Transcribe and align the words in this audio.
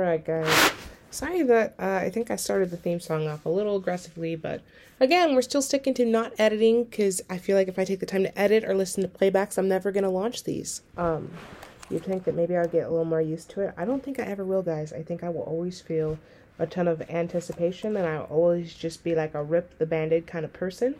All 0.00 0.06
right, 0.06 0.24
guys. 0.24 0.72
Sorry 1.10 1.42
that 1.42 1.74
uh, 1.78 2.00
I 2.02 2.08
think 2.08 2.30
I 2.30 2.36
started 2.36 2.70
the 2.70 2.78
theme 2.78 3.00
song 3.00 3.28
off 3.28 3.44
a 3.44 3.50
little 3.50 3.76
aggressively, 3.76 4.34
but 4.34 4.62
again, 4.98 5.34
we're 5.34 5.42
still 5.42 5.60
sticking 5.60 5.92
to 5.92 6.06
not 6.06 6.32
editing 6.38 6.84
because 6.84 7.20
I 7.28 7.36
feel 7.36 7.54
like 7.54 7.68
if 7.68 7.78
I 7.78 7.84
take 7.84 8.00
the 8.00 8.06
time 8.06 8.22
to 8.22 8.38
edit 8.38 8.64
or 8.64 8.72
listen 8.72 9.02
to 9.02 9.10
playbacks, 9.10 9.58
I'm 9.58 9.68
never 9.68 9.92
gonna 9.92 10.08
launch 10.08 10.44
these. 10.44 10.80
Um, 10.96 11.30
you'd 11.90 12.02
think 12.02 12.24
that 12.24 12.34
maybe 12.34 12.56
I'll 12.56 12.66
get 12.66 12.86
a 12.86 12.88
little 12.88 13.04
more 13.04 13.20
used 13.20 13.50
to 13.50 13.60
it. 13.60 13.74
I 13.76 13.84
don't 13.84 14.02
think 14.02 14.18
I 14.18 14.22
ever 14.22 14.42
will, 14.42 14.62
guys. 14.62 14.90
I 14.90 15.02
think 15.02 15.22
I 15.22 15.28
will 15.28 15.42
always 15.42 15.82
feel 15.82 16.18
a 16.58 16.66
ton 16.66 16.88
of 16.88 17.02
anticipation, 17.10 17.94
and 17.94 18.06
I'll 18.06 18.24
always 18.24 18.72
just 18.72 19.04
be 19.04 19.14
like 19.14 19.34
a 19.34 19.44
rip 19.44 19.76
the 19.76 19.84
band-aid 19.84 20.26
kind 20.26 20.46
of 20.46 20.54
person. 20.54 20.94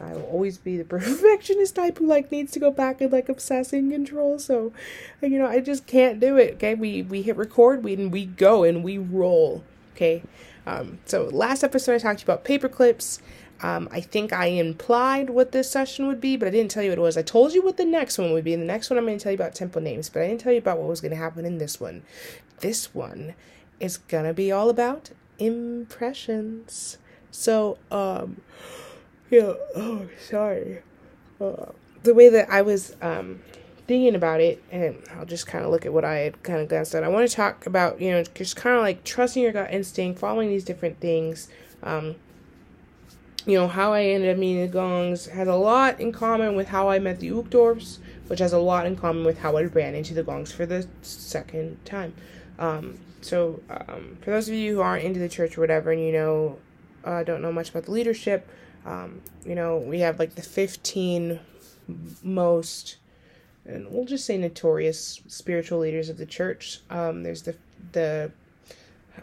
I 0.00 0.12
will 0.12 0.22
always 0.22 0.58
be 0.58 0.76
the 0.76 0.84
perfectionist 0.98 1.74
type 1.76 1.98
who 1.98 2.06
like 2.06 2.30
needs 2.30 2.52
to 2.52 2.60
go 2.60 2.70
back 2.70 3.00
and 3.00 3.12
like 3.12 3.28
obsess 3.28 3.72
and 3.72 3.90
control. 3.90 4.38
So, 4.38 4.72
you 5.20 5.38
know, 5.38 5.46
I 5.46 5.60
just 5.60 5.86
can't 5.86 6.20
do 6.20 6.36
it. 6.36 6.54
Okay, 6.54 6.74
we 6.74 7.02
we 7.02 7.22
hit 7.22 7.36
record, 7.36 7.84
we 7.84 7.96
we 7.96 8.26
go 8.26 8.64
and 8.64 8.84
we 8.84 8.98
roll. 8.98 9.64
Okay, 9.94 10.22
um, 10.66 10.98
so 11.06 11.24
last 11.24 11.64
episode 11.64 11.94
I 11.94 11.98
talked 11.98 12.20
to 12.20 12.26
you 12.26 12.32
about 12.32 12.44
paper 12.44 12.68
clips. 12.68 13.20
Um, 13.60 13.88
I 13.90 14.00
think 14.00 14.32
I 14.32 14.46
implied 14.46 15.30
what 15.30 15.50
this 15.50 15.68
session 15.68 16.06
would 16.06 16.20
be, 16.20 16.36
but 16.36 16.46
I 16.46 16.52
didn't 16.52 16.70
tell 16.70 16.82
you 16.82 16.90
what 16.90 16.98
it 16.98 17.02
was. 17.02 17.16
I 17.16 17.22
told 17.22 17.52
you 17.52 17.62
what 17.62 17.76
the 17.76 17.84
next 17.84 18.16
one 18.16 18.32
would 18.32 18.44
be. 18.44 18.52
In 18.52 18.60
the 18.60 18.66
next 18.66 18.88
one, 18.88 18.98
I'm 18.98 19.04
going 19.04 19.18
to 19.18 19.22
tell 19.22 19.32
you 19.32 19.36
about 19.36 19.54
temple 19.54 19.82
names, 19.82 20.08
but 20.08 20.22
I 20.22 20.28
didn't 20.28 20.42
tell 20.42 20.52
you 20.52 20.58
about 20.58 20.78
what 20.78 20.86
was 20.86 21.00
going 21.00 21.10
to 21.10 21.16
happen 21.16 21.44
in 21.44 21.58
this 21.58 21.80
one. 21.80 22.02
This 22.60 22.94
one 22.94 23.34
is 23.80 23.96
going 23.96 24.26
to 24.26 24.34
be 24.34 24.52
all 24.52 24.70
about 24.70 25.10
impressions. 25.40 26.98
So, 27.32 27.78
um, 27.90 28.40
yeah, 29.30 29.52
oh, 29.76 30.08
sorry. 30.18 30.82
Uh, 31.40 31.66
the 32.02 32.14
way 32.14 32.28
that 32.28 32.50
I 32.50 32.62
was 32.62 32.96
um, 33.02 33.40
thinking 33.86 34.14
about 34.14 34.40
it, 34.40 34.62
and 34.70 35.02
I'll 35.16 35.26
just 35.26 35.46
kind 35.46 35.64
of 35.64 35.70
look 35.70 35.86
at 35.86 35.92
what 35.92 36.04
I 36.04 36.16
had 36.18 36.42
kind 36.42 36.60
of 36.60 36.68
glanced 36.68 36.94
at. 36.94 37.04
I 37.04 37.08
want 37.08 37.28
to 37.28 37.34
talk 37.34 37.66
about, 37.66 38.00
you 38.00 38.10
know, 38.10 38.22
just 38.34 38.56
kind 38.56 38.76
of 38.76 38.82
like 38.82 39.04
trusting 39.04 39.42
your 39.42 39.52
gut 39.52 39.72
instinct, 39.72 40.18
following 40.18 40.48
these 40.48 40.64
different 40.64 41.00
things. 41.00 41.48
Um, 41.82 42.16
you 43.46 43.58
know, 43.58 43.66
how 43.66 43.94
I 43.94 44.04
ended 44.04 44.30
up 44.30 44.36
meeting 44.36 44.60
the 44.62 44.68
Gongs 44.68 45.26
has 45.26 45.48
a 45.48 45.54
lot 45.54 46.00
in 46.00 46.12
common 46.12 46.54
with 46.54 46.68
how 46.68 46.90
I 46.90 46.98
met 46.98 47.20
the 47.20 47.30
Uchtdorfs, 47.30 47.98
which 48.26 48.40
has 48.40 48.52
a 48.52 48.58
lot 48.58 48.84
in 48.84 48.94
common 48.94 49.24
with 49.24 49.38
how 49.38 49.56
I 49.56 49.64
ran 49.64 49.94
into 49.94 50.12
the 50.12 50.22
Gongs 50.22 50.52
for 50.52 50.66
the 50.66 50.86
second 51.00 51.82
time. 51.86 52.12
Um, 52.58 52.98
so, 53.22 53.60
um, 53.70 54.18
for 54.20 54.30
those 54.30 54.48
of 54.48 54.54
you 54.54 54.74
who 54.74 54.80
aren't 54.80 55.04
into 55.04 55.18
the 55.18 55.28
church 55.28 55.56
or 55.56 55.62
whatever, 55.62 55.90
and 55.92 56.00
you 56.02 56.12
know, 56.12 56.58
uh, 57.04 57.22
don't 57.22 57.40
know 57.40 57.52
much 57.52 57.70
about 57.70 57.84
the 57.84 57.90
leadership, 57.90 58.46
um, 58.88 59.20
you 59.44 59.54
know, 59.54 59.76
we 59.76 60.00
have 60.00 60.18
like 60.18 60.34
the 60.34 60.42
15 60.42 61.38
most, 62.22 62.96
and 63.66 63.86
we'll 63.90 64.06
just 64.06 64.24
say 64.24 64.38
notorious 64.38 65.20
spiritual 65.26 65.80
leaders 65.80 66.08
of 66.08 66.16
the 66.16 66.24
church. 66.24 66.80
Um, 66.88 67.22
there's 67.22 67.42
the, 67.42 67.54
the, 67.92 68.32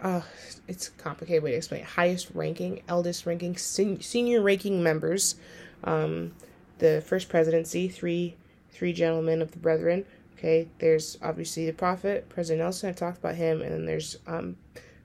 uh, 0.03 0.21
it's 0.67 0.89
a 0.89 0.91
complicated 0.91 1.41
way 1.41 1.51
to 1.51 1.57
explain 1.57 1.81
it. 1.81 1.87
Highest 1.87 2.29
ranking, 2.35 2.83
eldest 2.87 3.25
ranking, 3.25 3.57
sen- 3.57 4.01
senior 4.01 4.41
ranking 4.41 4.83
members. 4.83 5.35
Um, 5.83 6.33
the 6.77 7.03
first 7.03 7.27
presidency, 7.27 7.87
three, 7.87 8.35
three 8.69 8.93
gentlemen 8.93 9.41
of 9.41 9.51
the 9.51 9.57
brethren. 9.57 10.05
Okay, 10.37 10.67
there's 10.77 11.17
obviously 11.23 11.65
the 11.65 11.73
prophet, 11.73 12.29
President 12.29 12.63
Nelson. 12.63 12.89
I've 12.89 12.97
talked 12.97 13.17
about 13.17 13.35
him, 13.35 13.63
and 13.63 13.71
then 13.71 13.85
there's 13.87 14.17
um, 14.27 14.57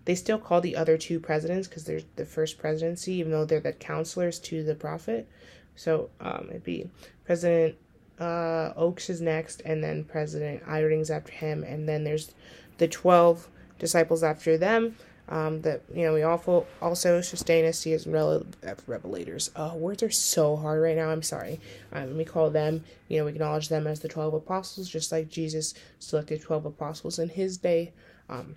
they 0.04 0.14
still 0.14 0.38
call 0.38 0.60
the 0.60 0.76
other 0.76 0.96
two 0.96 1.20
presidents 1.20 1.68
because 1.68 1.84
they're 1.84 2.00
the 2.16 2.24
first 2.24 2.58
presidency, 2.58 3.14
even 3.14 3.32
though 3.32 3.44
they're 3.44 3.60
the 3.60 3.72
counselors 3.72 4.38
to 4.40 4.62
the 4.62 4.74
prophet. 4.74 5.28
So 5.76 6.10
um, 6.20 6.46
it'd 6.50 6.64
be 6.64 6.90
President 7.24 7.76
uh, 8.18 8.72
Oaks 8.76 9.08
is 9.10 9.20
next, 9.20 9.62
and 9.64 9.82
then 9.82 10.04
President 10.04 10.62
Eyring's 10.66 11.10
after 11.10 11.32
him, 11.32 11.62
and 11.64 11.88
then 11.88 12.04
there's 12.04 12.34
the 12.78 12.88
twelve 12.88 13.48
disciples 13.78 14.22
after 14.22 14.58
them. 14.58 14.96
Um, 15.28 15.62
that 15.62 15.82
you 15.94 16.04
know 16.04 16.12
we 16.12 16.24
also 16.24 16.66
also 16.82 17.20
Sostenes 17.20 17.86
as 17.94 18.06
rel- 18.06 18.46
revelators. 18.88 19.50
Uh, 19.54 19.76
words 19.76 20.02
are 20.02 20.10
so 20.10 20.56
hard 20.56 20.82
right 20.82 20.96
now. 20.96 21.10
I'm 21.10 21.22
sorry. 21.22 21.60
Um, 21.92 22.16
we 22.16 22.24
call 22.24 22.50
them, 22.50 22.84
you 23.06 23.18
know, 23.18 23.26
we 23.26 23.30
acknowledge 23.30 23.68
them 23.68 23.86
as 23.86 24.00
the 24.00 24.08
twelve 24.08 24.34
apostles, 24.34 24.90
just 24.90 25.12
like 25.12 25.28
Jesus 25.28 25.72
selected 26.00 26.42
twelve 26.42 26.66
apostles 26.66 27.20
in 27.20 27.28
his 27.28 27.58
day. 27.58 27.92
Um, 28.28 28.56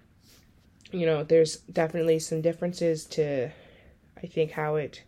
you 0.93 1.05
know, 1.05 1.23
there's 1.23 1.57
definitely 1.57 2.19
some 2.19 2.41
differences 2.41 3.05
to, 3.05 3.49
I 4.21 4.27
think, 4.27 4.51
how 4.51 4.75
it 4.75 5.03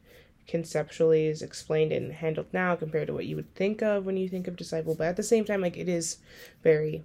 conceptually 0.48 1.28
is 1.28 1.42
explained 1.42 1.92
and 1.92 2.12
handled 2.12 2.48
now 2.52 2.76
compared 2.76 3.08
to 3.08 3.14
what 3.14 3.26
you 3.26 3.36
would 3.36 3.54
think 3.56 3.82
of 3.82 4.06
when 4.06 4.18
you 4.18 4.28
think 4.28 4.48
of 4.48 4.56
disciple. 4.56 4.96
But 4.96 5.08
at 5.08 5.16
the 5.16 5.24
same 5.24 5.46
time, 5.46 5.62
like 5.62 5.78
it 5.78 5.90
is 5.90 6.18
very 6.64 7.04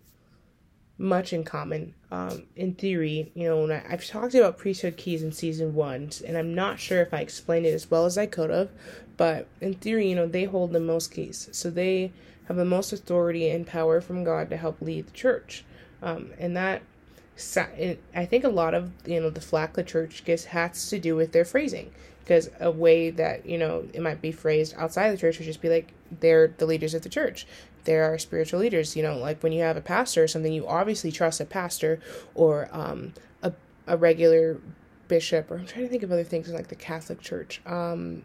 much 0.99 1.33
in 1.33 1.45
common. 1.45 1.95
Um, 2.11 2.45
in 2.57 2.75
theory, 2.75 3.33
you 3.35 3.45
know, 3.45 3.63
when 3.63 3.73
I, 3.73 3.83
I've 3.89 4.07
talked 4.07 4.35
about 4.35 4.59
priesthood 4.59 4.97
keys 4.97 5.23
in 5.23 5.33
season 5.33 5.75
one, 5.75 6.11
and 6.27 6.37
I'm 6.37 6.55
not 6.55 6.79
sure 6.79 7.01
if 7.01 7.15
I 7.15 7.21
explained 7.21 7.67
it 7.67 7.75
as 7.75 7.91
well 7.91 8.05
as 8.05 8.19
I 8.19 8.27
could 8.27 8.51
have, 8.51 8.71
but 9.17 9.47
in 9.61 9.75
theory, 9.75 10.09
you 10.09 10.17
know, 10.17 10.27
they 10.27 10.45
hold 10.45 10.73
the 10.73 10.81
most 10.81 11.13
keys, 11.13 11.49
so 11.53 11.71
they 11.71 12.13
have 12.49 12.57
the 12.57 12.65
most 12.65 12.93
authority 12.93 13.49
and 13.49 13.67
power 13.67 14.01
from 14.01 14.25
God 14.25 14.51
to 14.51 14.57
help 14.57 14.81
lead 14.81 15.07
the 15.07 15.13
church, 15.13 15.65
um, 16.03 16.31
and 16.39 16.57
that. 16.57 16.83
I 17.37 18.27
think 18.27 18.45
a 18.45 18.49
lot 18.49 18.75
of 18.75 18.93
you 19.07 19.21
know 19.21 19.31
the 19.31 19.41
flack 19.41 19.75
the 19.75 19.83
church 19.83 20.25
gets 20.25 20.45
has 20.47 20.89
to 20.91 20.99
do 20.99 21.17
with 21.17 21.33
their 21.33 21.45
phrasing. 21.45 21.91
Because 22.21 22.51
a 22.61 22.71
way 22.71 23.11
that 23.11 23.47
you 23.47 23.59
know 23.59 23.89
it 23.93 24.03
might 24.03 24.21
be 24.21 24.31
phrased 24.31 24.75
outside 24.77 25.11
the 25.11 25.17
church 25.17 25.39
would 25.39 25.47
just 25.47 25.63
be 25.63 25.69
like 25.69 25.93
they're 26.21 26.49
the 26.49 26.67
leaders 26.67 26.95
of 26.95 27.03
the 27.03 27.09
church. 27.09 27.47
There 27.85 28.13
are 28.13 28.19
spiritual 28.19 28.61
leaders 28.61 28.95
you 28.95 29.03
know 29.03 29.17
like 29.17 29.43
when 29.43 29.53
you 29.53 29.63
have 29.63 29.77
a 29.77 29.81
pastor 29.81 30.23
or 30.23 30.29
something 30.29 30.53
you 30.53 30.67
obviously 30.67 31.11
trust 31.11 31.41
a 31.41 31.47
pastor 31.47 31.99
or 32.35 32.69
um, 32.73 33.15
a, 33.43 33.53
a 33.87 33.97
regular 33.97 34.61
bishop 35.09 35.51
or 35.51 35.57
i'm 35.59 35.67
trying 35.67 35.85
to 35.85 35.91
think 35.91 36.03
of 36.03 36.13
other 36.13 36.23
things 36.23 36.49
like 36.51 36.69
the 36.69 36.75
catholic 36.77 37.21
church 37.21 37.61
um, 37.67 38.23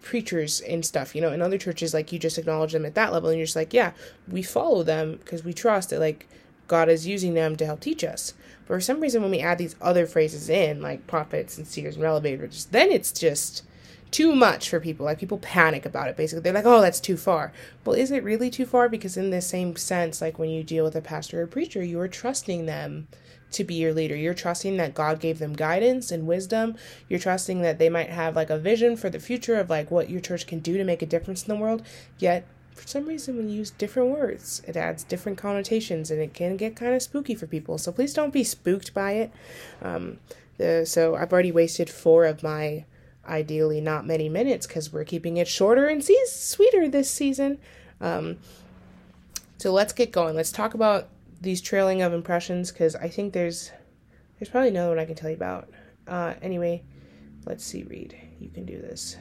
preachers 0.00 0.60
and 0.60 0.84
stuff 0.84 1.14
you 1.14 1.20
know 1.20 1.32
in 1.32 1.42
other 1.42 1.58
churches 1.58 1.92
like 1.92 2.12
you 2.12 2.18
just 2.18 2.38
acknowledge 2.38 2.72
them 2.72 2.86
at 2.86 2.94
that 2.94 3.12
level 3.12 3.28
and 3.28 3.38
you're 3.38 3.44
just 3.44 3.56
like 3.56 3.74
yeah 3.74 3.90
we 4.28 4.40
follow 4.40 4.84
them 4.84 5.16
because 5.16 5.44
we 5.44 5.52
trust 5.52 5.92
it 5.92 5.98
like 5.98 6.28
god 6.66 6.88
is 6.88 7.06
using 7.06 7.34
them 7.34 7.56
to 7.56 7.66
help 7.66 7.80
teach 7.80 8.04
us 8.04 8.34
but 8.66 8.74
for 8.74 8.80
some 8.80 9.00
reason 9.00 9.22
when 9.22 9.30
we 9.30 9.40
add 9.40 9.58
these 9.58 9.76
other 9.80 10.06
phrases 10.06 10.48
in 10.48 10.80
like 10.82 11.06
prophets 11.06 11.56
and 11.56 11.66
seers 11.66 11.96
and 11.96 12.04
revelators 12.04 12.70
then 12.70 12.90
it's 12.90 13.12
just 13.12 13.62
too 14.10 14.34
much 14.34 14.70
for 14.70 14.80
people. 14.80 15.04
Like 15.04 15.18
people 15.18 15.38
panic 15.38 15.84
about 15.84 16.08
it 16.08 16.16
basically. 16.16 16.42
They're 16.42 16.52
like, 16.52 16.64
"Oh, 16.64 16.80
that's 16.80 17.00
too 17.00 17.16
far." 17.16 17.52
Well, 17.84 17.96
is 17.96 18.10
it 18.10 18.24
really 18.24 18.50
too 18.50 18.64
far 18.64 18.88
because 18.88 19.16
in 19.16 19.30
the 19.30 19.40
same 19.40 19.76
sense 19.76 20.20
like 20.20 20.38
when 20.38 20.48
you 20.48 20.62
deal 20.62 20.84
with 20.84 20.96
a 20.96 21.00
pastor 21.00 21.42
or 21.42 21.46
preacher, 21.46 21.82
you 21.82 22.00
are 22.00 22.08
trusting 22.08 22.66
them 22.66 23.08
to 23.52 23.64
be 23.64 23.74
your 23.74 23.92
leader. 23.92 24.16
You're 24.16 24.34
trusting 24.34 24.76
that 24.76 24.94
God 24.94 25.20
gave 25.20 25.38
them 25.38 25.52
guidance 25.52 26.10
and 26.10 26.26
wisdom. 26.26 26.76
You're 27.08 27.20
trusting 27.20 27.62
that 27.62 27.78
they 27.78 27.88
might 27.88 28.10
have 28.10 28.36
like 28.36 28.50
a 28.50 28.58
vision 28.58 28.96
for 28.96 29.10
the 29.10 29.20
future 29.20 29.56
of 29.56 29.70
like 29.70 29.90
what 29.90 30.10
your 30.10 30.20
church 30.20 30.46
can 30.46 30.60
do 30.60 30.76
to 30.76 30.84
make 30.84 31.02
a 31.02 31.06
difference 31.06 31.46
in 31.46 31.54
the 31.54 31.60
world. 31.60 31.82
Yet 32.18 32.46
for 32.76 32.86
some 32.86 33.06
reason 33.06 33.48
you 33.48 33.56
use 33.56 33.70
different 33.70 34.10
words, 34.10 34.62
it 34.66 34.76
adds 34.76 35.02
different 35.04 35.38
connotations 35.38 36.10
and 36.10 36.20
it 36.20 36.34
can 36.34 36.56
get 36.56 36.76
kind 36.76 36.94
of 36.94 37.02
spooky 37.02 37.34
for 37.34 37.46
people. 37.46 37.78
So 37.78 37.92
please 37.92 38.14
don't 38.14 38.32
be 38.32 38.44
spooked 38.44 38.94
by 38.94 39.12
it. 39.12 39.32
Um, 39.82 40.18
the, 40.58 40.84
so 40.86 41.14
I've 41.14 41.32
already 41.32 41.52
wasted 41.52 41.90
four 41.90 42.24
of 42.24 42.42
my 42.42 42.84
ideally 43.28 43.80
not 43.80 44.06
many 44.06 44.28
minutes 44.28 44.66
because 44.66 44.92
we're 44.92 45.04
keeping 45.04 45.36
it 45.36 45.48
shorter 45.48 45.86
and 45.86 46.04
se- 46.04 46.26
sweeter 46.26 46.88
this 46.88 47.10
season. 47.10 47.58
Um, 48.00 48.38
so 49.58 49.72
let's 49.72 49.92
get 49.92 50.12
going. 50.12 50.36
Let's 50.36 50.52
talk 50.52 50.74
about 50.74 51.08
these 51.40 51.60
trailing 51.60 52.02
of 52.02 52.12
impressions 52.12 52.70
because 52.70 52.94
I 52.94 53.08
think 53.08 53.32
there's 53.32 53.70
there's 54.38 54.50
probably 54.50 54.68
another 54.68 54.90
one 54.90 54.98
I 54.98 55.06
can 55.06 55.14
tell 55.14 55.30
you 55.30 55.36
about. 55.36 55.70
Uh, 56.06 56.34
anyway, 56.42 56.82
let's 57.46 57.64
see. 57.64 57.84
Reed. 57.84 58.16
You 58.38 58.48
can 58.48 58.64
do 58.64 58.80
this. 58.80 59.16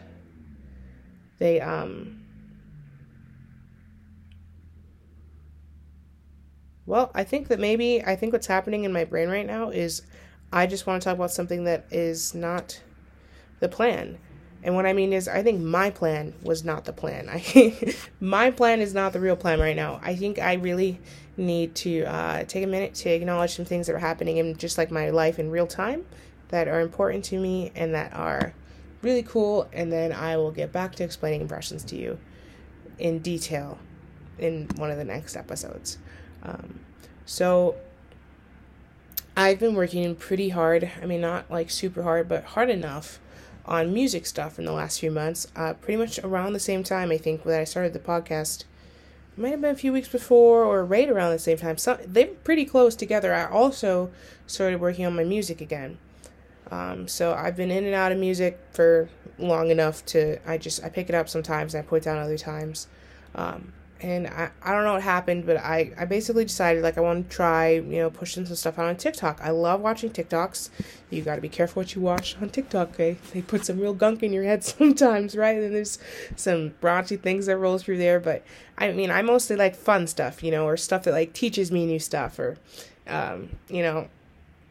They 1.40 1.62
um. 1.62 2.25
Well, 6.86 7.12
I 7.16 7.24
think 7.24 7.48
that 7.48 7.60
maybe 7.60 8.04
I 8.04 8.16
think 8.16 8.34
what's 8.34 8.48
happening 8.48 8.84
in 8.84 8.94
my 8.94 9.06
brain 9.06 9.30
right 9.30 9.46
now 9.46 9.70
is 9.70 10.04
I 10.52 10.68
just 10.68 10.86
want 10.86 11.02
to 11.02 11.06
talk 11.06 11.16
about 11.16 11.32
something 11.32 11.64
that 11.64 11.86
is 11.92 12.36
not 12.36 12.82
the 13.60 13.70
plan. 13.70 14.18
And 14.64 14.76
what 14.76 14.86
I 14.86 14.94
mean 14.94 15.14
is 15.14 15.28
I 15.28 15.44
think 15.44 15.62
my 15.62 15.90
plan 15.90 16.34
was 16.42 16.64
not 16.64 16.86
the 16.86 16.94
plan. 16.94 17.30
I 17.32 17.96
my 18.20 18.52
plan 18.52 18.82
is 18.82 18.94
not 18.94 19.14
the 19.14 19.20
real 19.20 19.36
plan 19.36 19.60
right 19.60 19.76
now. 19.76 20.00
I 20.04 20.16
think 20.16 20.40
I 20.40 20.54
really 20.54 21.00
need 21.38 21.76
to 21.76 22.04
uh, 22.04 22.44
take 22.46 22.64
a 22.64 22.68
minute 22.68 22.96
to 22.96 23.10
acknowledge 23.10 23.56
some 23.56 23.66
things 23.66 23.88
that 23.88 23.96
are 23.96 24.00
happening 24.00 24.38
in 24.38 24.56
just 24.58 24.78
like 24.78 24.92
my 24.92 25.10
life 25.10 25.40
in 25.40 25.50
real 25.52 25.68
time 25.68 26.06
that 26.50 26.68
are 26.68 26.82
important 26.82 27.26
to 27.26 27.40
me 27.40 27.72
and 27.76 27.94
that 27.94 28.14
are 28.14 28.54
really 29.02 29.24
cool 29.24 29.68
and 29.74 29.92
then 29.92 30.12
I 30.12 30.38
will 30.38 30.52
get 30.52 30.72
back 30.72 30.96
to 30.96 31.04
explaining 31.04 31.42
impressions 31.42 31.84
to 31.86 31.96
you 31.96 32.18
in 32.98 33.20
detail 33.20 33.78
in 34.40 34.68
one 34.78 34.90
of 34.90 34.98
the 34.98 35.04
next 35.04 35.36
episodes. 35.36 35.98
Um, 36.46 36.80
so 37.26 37.76
I've 39.36 39.60
been 39.60 39.76
working 39.76 40.16
pretty 40.16 40.50
hard. 40.50 40.92
I 41.02 41.06
mean, 41.06 41.22
not 41.22 41.50
like 41.50 41.70
super 41.70 42.04
hard, 42.04 42.30
but 42.30 42.44
hard 42.44 42.70
enough 42.70 43.20
on 43.66 43.94
music 43.94 44.26
stuff 44.26 44.60
in 44.60 44.66
the 44.66 44.72
last 44.72 45.00
few 45.00 45.12
months. 45.12 45.48
Uh, 45.56 45.74
pretty 45.74 45.98
much 45.98 46.20
around 46.20 46.54
the 46.54 46.60
same 46.60 46.84
time, 46.84 47.12
I 47.12 47.18
think, 47.18 47.44
that 47.44 47.60
I 47.60 47.64
started 47.64 47.94
the 47.94 48.00
podcast. 48.00 48.64
It 49.36 49.42
might 49.42 49.50
have 49.50 49.62
been 49.62 49.72
a 49.72 49.78
few 49.78 49.92
weeks 49.92 50.08
before 50.08 50.64
or 50.64 50.86
right 50.86 51.10
around 51.10 51.32
the 51.32 51.40
same 51.40 51.58
time. 51.58 51.78
So 51.78 52.00
they 52.06 52.26
were 52.26 52.36
pretty 52.36 52.66
close 52.66 52.96
together. 52.96 53.34
I 53.34 53.46
also 53.46 54.12
started 54.48 54.80
working 54.80 55.06
on 55.06 55.16
my 55.16 55.24
music 55.24 55.60
again. 55.60 55.98
Um, 56.72 57.08
so 57.08 57.34
I've 57.34 57.56
been 57.56 57.72
in 57.72 57.86
and 57.86 57.94
out 57.94 58.12
of 58.12 58.18
music 58.18 58.60
for 58.72 59.10
long 59.38 59.70
enough 59.70 60.06
to 60.06 60.40
I 60.50 60.58
just 60.58 60.84
I 60.84 60.90
pick 60.90 61.10
it 61.10 61.16
up 61.16 61.28
sometimes 61.28 61.76
and 61.76 61.84
I 61.84 61.88
put 61.88 61.98
it 61.98 62.06
down 62.06 62.18
other 62.18 62.38
times. 62.38 62.88
Um, 63.36 63.74
and 64.06 64.28
I, 64.28 64.52
I 64.62 64.72
don't 64.72 64.84
know 64.84 64.94
what 64.94 65.02
happened, 65.02 65.48
but 65.48 65.58
I, 65.58 65.92
I 65.98 66.06
basically 66.06 66.46
decided 66.46 66.84
like 66.84 66.96
I 66.96 67.02
want 67.02 67.28
to 67.28 67.36
try, 67.36 67.72
you 67.72 67.98
know, 67.98 68.12
pushing 68.12 68.46
some 68.46 68.56
stuff 68.56 68.78
out 68.78 68.86
on 68.86 68.98
TikTok. 68.98 69.42
I 69.42 69.50
love 69.50 69.82
watching 69.82 70.12
TikToks. 70.12 70.70
You 71.10 71.24
got 71.24 71.38
to 71.38 71.42
be 71.42 71.50
careful 71.50 71.82
what 71.82 71.96
you 71.96 72.02
watch 72.02 72.38
on 72.40 72.52
TikTok, 72.52 72.90
okay? 72.90 73.18
They 73.34 73.42
put 73.42 73.66
some 73.66 73.80
real 73.80 73.96
gunk 73.96 74.22
in 74.22 74.32
your 74.32 74.44
head 74.44 74.64
sometimes, 74.64 75.36
right? 75.36 75.58
And 75.58 75.74
there's 75.74 75.98
some 76.36 76.76
raunchy 76.84 77.20
things 77.20 77.48
that 77.48 77.58
roll 77.58 77.80
through 77.80 77.98
there, 77.98 78.20
but 78.20 78.44
I 78.78 78.92
mean, 78.92 79.10
I 79.10 79.24
mostly 79.24 79.56
like 79.56 79.76
fun 79.76 80.06
stuff, 80.06 80.44
you 80.44 80.52
know, 80.52 80.68
or 80.68 80.78
stuff 80.78 81.02
that 81.06 81.12
like 81.12 81.34
teaches 81.34 81.72
me 81.72 81.88
new 81.88 82.00
stuff 82.00 82.38
or, 82.38 82.58
um, 83.08 83.50
you 83.70 83.82
know, 83.82 84.08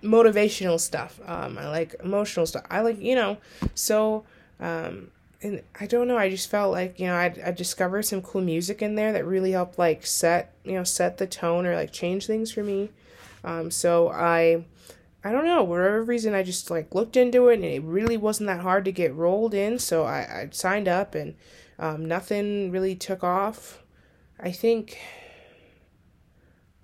motivational 0.01 0.79
stuff. 0.79 1.19
Um, 1.27 1.59
I 1.59 1.69
like 1.69 1.97
emotional 2.05 2.47
stuff. 2.47 2.67
I 2.71 2.83
like, 2.83 3.01
you 3.01 3.17
know, 3.17 3.39
so, 3.75 4.25
um, 4.61 5.11
and 5.45 5.63
I 5.79 5.87
don't 5.87 6.09
know, 6.09 6.17
I 6.17 6.31
just 6.31 6.51
felt 6.51 6.73
like, 6.73 6.99
you 6.99 7.07
know, 7.07 7.15
I 7.15 7.27
I 7.45 7.51
discovered 7.51 8.03
some 8.05 8.23
cool 8.23 8.41
music 8.41 8.81
in 8.83 8.95
there 8.95 9.13
that 9.13 9.27
really 9.27 9.53
helped 9.53 9.79
like 9.79 10.07
set, 10.07 10.55
you 10.65 10.73
know, 10.73 10.85
set 10.85 11.19
the 11.19 11.27
tone 11.27 11.67
or 11.67 11.77
like 11.77 11.93
change 11.93 12.27
things 12.27 12.51
for 12.51 12.65
me. 12.65 12.91
Um, 13.45 13.71
so 13.71 14.09
I 14.09 14.65
I 15.23 15.33
don't 15.33 15.45
know, 15.45 15.63
whatever 15.63 16.03
reason 16.03 16.35
I 16.35 16.43
just 16.43 16.71
like 16.71 16.95
looked 16.95 17.17
into 17.17 17.49
it 17.49 17.57
and 17.57 17.65
it 17.65 17.83
really 17.83 18.17
wasn't 18.17 18.49
that 18.49 18.61
hard 18.61 18.85
to 18.87 18.93
get 18.93 19.15
rolled 19.15 19.55
in, 19.55 19.79
so 19.79 20.05
I, 20.05 20.19
I 20.19 20.49
signed 20.51 20.89
up 20.89 21.15
and 21.15 21.35
um, 21.79 22.07
nothing 22.07 22.71
really 22.71 22.95
took 22.95 23.23
off. 23.23 23.83
I 24.41 24.51
think 24.51 24.99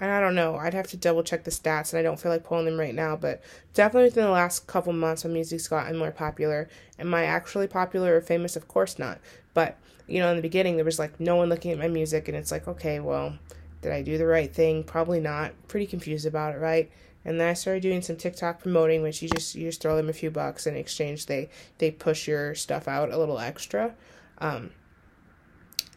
and 0.00 0.10
I 0.10 0.18
don't 0.18 0.34
know. 0.34 0.56
I'd 0.56 0.74
have 0.74 0.86
to 0.88 0.96
double 0.96 1.22
check 1.22 1.44
the 1.44 1.50
stats, 1.50 1.92
and 1.92 2.00
I 2.00 2.02
don't 2.02 2.18
feel 2.18 2.32
like 2.32 2.42
pulling 2.42 2.64
them 2.64 2.80
right 2.80 2.94
now. 2.94 3.16
But 3.16 3.42
definitely 3.74 4.08
within 4.08 4.24
the 4.24 4.30
last 4.30 4.66
couple 4.66 4.94
months, 4.94 5.24
my 5.24 5.30
music's 5.30 5.68
gotten 5.68 5.96
more 5.96 6.10
popular. 6.10 6.68
Am 6.98 7.12
I 7.12 7.24
actually 7.24 7.66
popular 7.66 8.16
or 8.16 8.20
famous? 8.22 8.56
Of 8.56 8.66
course 8.66 8.98
not. 8.98 9.20
But 9.52 9.78
you 10.08 10.18
know, 10.18 10.30
in 10.30 10.36
the 10.36 10.42
beginning, 10.42 10.76
there 10.76 10.84
was 10.84 10.98
like 10.98 11.20
no 11.20 11.36
one 11.36 11.50
looking 11.50 11.70
at 11.70 11.78
my 11.78 11.88
music, 11.88 12.28
and 12.28 12.36
it's 12.36 12.50
like, 12.50 12.66
okay, 12.66 12.98
well, 12.98 13.38
did 13.82 13.92
I 13.92 14.02
do 14.02 14.16
the 14.16 14.26
right 14.26 14.52
thing? 14.52 14.84
Probably 14.84 15.20
not. 15.20 15.52
Pretty 15.68 15.86
confused 15.86 16.26
about 16.26 16.54
it, 16.54 16.58
right? 16.58 16.90
And 17.24 17.38
then 17.38 17.48
I 17.48 17.54
started 17.54 17.82
doing 17.82 18.00
some 18.00 18.16
TikTok 18.16 18.62
promoting, 18.62 19.02
which 19.02 19.20
you 19.20 19.28
just 19.28 19.54
you 19.54 19.68
just 19.68 19.82
throw 19.82 19.96
them 19.96 20.08
a 20.08 20.14
few 20.14 20.30
bucks 20.30 20.66
in 20.66 20.76
exchange 20.76 21.26
they 21.26 21.50
they 21.78 21.90
push 21.90 22.26
your 22.26 22.54
stuff 22.54 22.88
out 22.88 23.12
a 23.12 23.18
little 23.18 23.38
extra. 23.38 23.94
Um, 24.38 24.70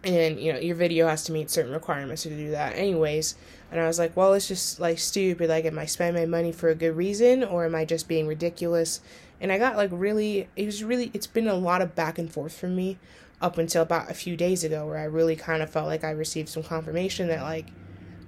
and 0.03 0.39
you 0.39 0.51
know 0.51 0.59
your 0.59 0.75
video 0.75 1.07
has 1.07 1.23
to 1.23 1.31
meet 1.31 1.49
certain 1.49 1.71
requirements 1.71 2.23
to 2.23 2.29
do 2.29 2.51
that 2.51 2.75
anyways. 2.75 3.35
And 3.71 3.79
i 3.79 3.87
was 3.87 3.97
like 3.97 4.15
well 4.15 4.33
it's 4.33 4.47
just 4.47 4.79
like 4.79 4.99
stupid. 4.99 5.49
Like 5.49 5.65
am 5.65 5.79
i 5.79 5.85
spending 5.85 6.21
my 6.21 6.27
money 6.27 6.51
for 6.51 6.69
a 6.69 6.75
good 6.75 6.95
reason 6.95 7.43
or 7.43 7.65
am 7.65 7.75
i 7.75 7.85
just 7.85 8.07
being 8.07 8.27
ridiculous? 8.27 9.01
And 9.41 9.51
i 9.51 9.57
got 9.57 9.77
like 9.77 9.89
really 9.91 10.47
it 10.55 10.65
was 10.65 10.83
really 10.83 11.11
it's 11.13 11.27
been 11.27 11.47
a 11.47 11.55
lot 11.55 11.81
of 11.81 11.95
back 11.95 12.17
and 12.17 12.31
forth 12.31 12.57
for 12.57 12.67
me 12.67 12.97
up 13.41 13.57
until 13.57 13.83
about 13.83 14.09
a 14.09 14.13
few 14.13 14.37
days 14.37 14.63
ago 14.63 14.87
where 14.87 14.97
i 14.97 15.03
really 15.03 15.35
kind 15.35 15.61
of 15.61 15.69
felt 15.69 15.87
like 15.87 16.03
i 16.03 16.11
received 16.11 16.47
some 16.47 16.63
confirmation 16.63 17.27
that 17.27 17.41
like 17.41 17.65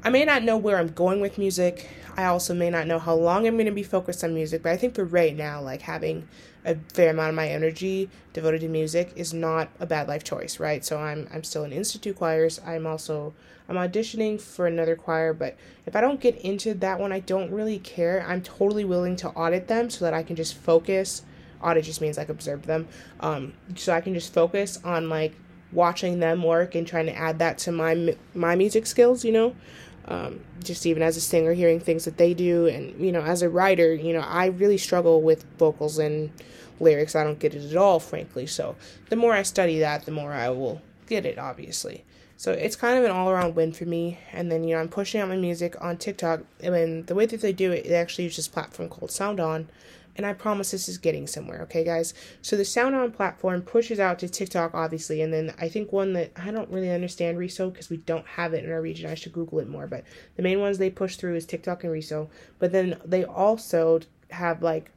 i 0.06 0.10
may 0.10 0.24
not 0.24 0.44
know 0.44 0.56
where 0.58 0.78
i'm 0.78 0.88
going 0.88 1.20
with 1.20 1.38
music 1.38 1.90
i 2.16 2.24
also 2.24 2.54
may 2.54 2.70
not 2.70 2.88
know 2.88 3.00
how 3.00 3.14
long 3.14 3.46
i'm 3.46 3.56
going 3.56 3.66
to 3.66 3.72
be 3.74 3.84
focused 3.84 4.24
on 4.24 4.34
music 4.34 4.64
but 4.64 4.72
i 4.72 4.78
think 4.78 4.96
for 4.96 5.04
right 5.04 5.36
now 5.36 5.62
like 5.62 5.82
having 5.82 6.26
a 6.66 6.76
fair 6.94 7.12
amount 7.12 7.30
of 7.30 7.36
my 7.36 7.48
energy 7.48 8.10
devoted 8.34 8.62
to 8.62 8.68
music 8.68 9.14
is 9.16 9.34
not 9.34 9.70
a 9.80 9.86
bad 9.86 10.08
life 10.08 10.24
choice, 10.24 10.60
right? 10.60 10.84
So 10.84 10.98
I'm 10.98 11.28
I'm 11.32 11.44
still 11.44 11.64
in 11.64 11.72
institute 11.72 12.18
choirs. 12.18 12.60
I'm 12.66 12.86
also 12.88 13.34
I'm 13.70 13.76
auditioning 13.76 14.42
for 14.42 14.68
another 14.68 14.96
choir, 14.96 15.34
but 15.34 15.56
if 15.86 15.96
I 15.96 16.02
don't 16.02 16.20
get 16.20 16.36
into 16.38 16.74
that 16.76 17.00
one, 17.00 17.12
I 17.12 17.20
don't 17.20 17.52
really 17.52 17.80
care. 17.80 18.26
I'm 18.28 18.42
totally 18.42 18.84
willing 18.84 19.16
to 19.18 19.30
audit 19.30 19.68
them 19.68 19.90
so 19.90 20.06
that 20.06 20.14
I 20.14 20.24
can 20.24 20.36
just 20.36 20.56
focus. 20.56 21.22
Audit 21.62 21.86
just 21.86 22.02
means 22.02 22.18
like 22.18 22.30
observe 22.30 22.66
them. 22.66 22.88
Um, 23.20 23.54
so 23.76 23.94
I 23.94 24.02
can 24.02 24.14
just 24.14 24.34
focus 24.34 24.80
on 24.84 25.08
like 25.08 25.36
watching 25.72 26.20
them 26.20 26.44
work 26.44 26.76
and 26.76 26.88
trying 26.88 27.06
to 27.08 27.16
add 27.16 27.40
that 27.40 27.60
to 27.60 27.72
my 27.72 28.16
my 28.34 28.56
music 28.56 28.88
skills, 28.88 29.24
you 29.24 29.32
know. 29.32 29.56
Um, 30.08 30.42
just 30.64 30.86
even 30.86 31.02
as 31.02 31.18
a 31.18 31.22
singer, 31.22 31.54
hearing 31.54 31.80
things 31.80 32.06
that 32.06 32.18
they 32.18 32.34
do, 32.36 32.68
and 32.68 33.00
you 33.04 33.12
know, 33.12 33.22
as 33.22 33.42
a 33.42 33.50
writer, 33.50 33.94
you 33.94 34.14
know, 34.14 34.20
I 34.20 34.48
really 34.48 34.78
struggle 34.78 35.22
with 35.22 35.46
vocals 35.58 35.98
and 35.98 36.32
lyrics. 36.80 37.16
I 37.16 37.24
don't 37.24 37.40
get 37.40 37.56
it 37.56 37.72
at 37.72 37.78
all, 37.78 38.00
frankly. 38.00 38.46
So 38.46 38.76
the 39.10 39.16
more 39.16 39.34
I 39.34 39.44
study 39.44 39.80
that, 39.80 40.06
the 40.06 40.12
more 40.12 40.32
I 40.32 40.50
will 40.50 40.82
get 41.08 41.26
it, 41.26 41.40
obviously. 41.40 42.04
So 42.38 42.52
it's 42.52 42.76
kind 42.76 42.98
of 42.98 43.06
an 43.06 43.12
all 43.12 43.30
around 43.30 43.56
win 43.56 43.72
for 43.72 43.86
me. 43.86 44.20
And 44.32 44.52
then, 44.52 44.64
you 44.64 44.76
know, 44.76 44.82
I'm 44.82 44.90
pushing 44.90 45.22
out 45.22 45.30
my 45.30 45.38
music 45.38 45.76
on 45.82 45.98
TikTok. 45.98 46.42
And 46.60 47.08
the 47.08 47.16
way 47.16 47.26
that 47.26 47.42
they 47.42 47.54
do 47.54 47.72
it, 47.72 47.86
they 47.86 47.96
actually 47.96 48.26
use 48.26 48.36
this 48.36 48.48
platform 48.48 48.90
called 48.90 49.12
SoundOn. 49.12 49.68
And 50.18 50.26
I 50.26 50.34
promise 50.34 50.72
this 50.72 50.88
is 50.88 50.98
getting 50.98 51.28
somewhere, 51.28 51.62
okay, 51.64 51.84
guys? 51.84 52.14
So 52.42 52.56
the 52.56 52.64
SoundOn 52.64 53.14
platform 53.14 53.62
pushes 53.62 54.00
out 54.00 54.20
to 54.20 54.30
TikTok, 54.30 54.74
obviously. 54.74 55.22
And 55.22 55.34
then 55.34 55.54
I 55.60 55.68
think 55.68 55.92
one 55.92 56.14
that 56.14 56.32
I 56.36 56.52
don't 56.52 56.70
really 56.70 56.92
understand, 56.92 57.38
Resso, 57.38 57.72
because 57.72 57.90
we 57.90 57.98
don't 57.98 58.26
have 58.26 58.54
it 58.54 58.64
in 58.64 58.72
our 58.72 58.82
region. 58.82 59.10
I 59.10 59.16
should 59.16 59.34
Google 59.34 59.60
it 59.60 59.68
more. 59.68 59.88
But 59.88 60.06
the 60.38 60.44
main 60.44 60.60
ones 60.60 60.78
they 60.78 60.90
push 60.90 61.18
through 61.18 61.36
is 61.36 61.46
TikTok 61.46 61.84
and 61.84 61.94
Resso. 61.94 62.30
But 62.60 62.72
then 62.72 62.98
they 63.04 63.26
also 63.26 64.00
have 64.32 64.62
like 64.62 64.92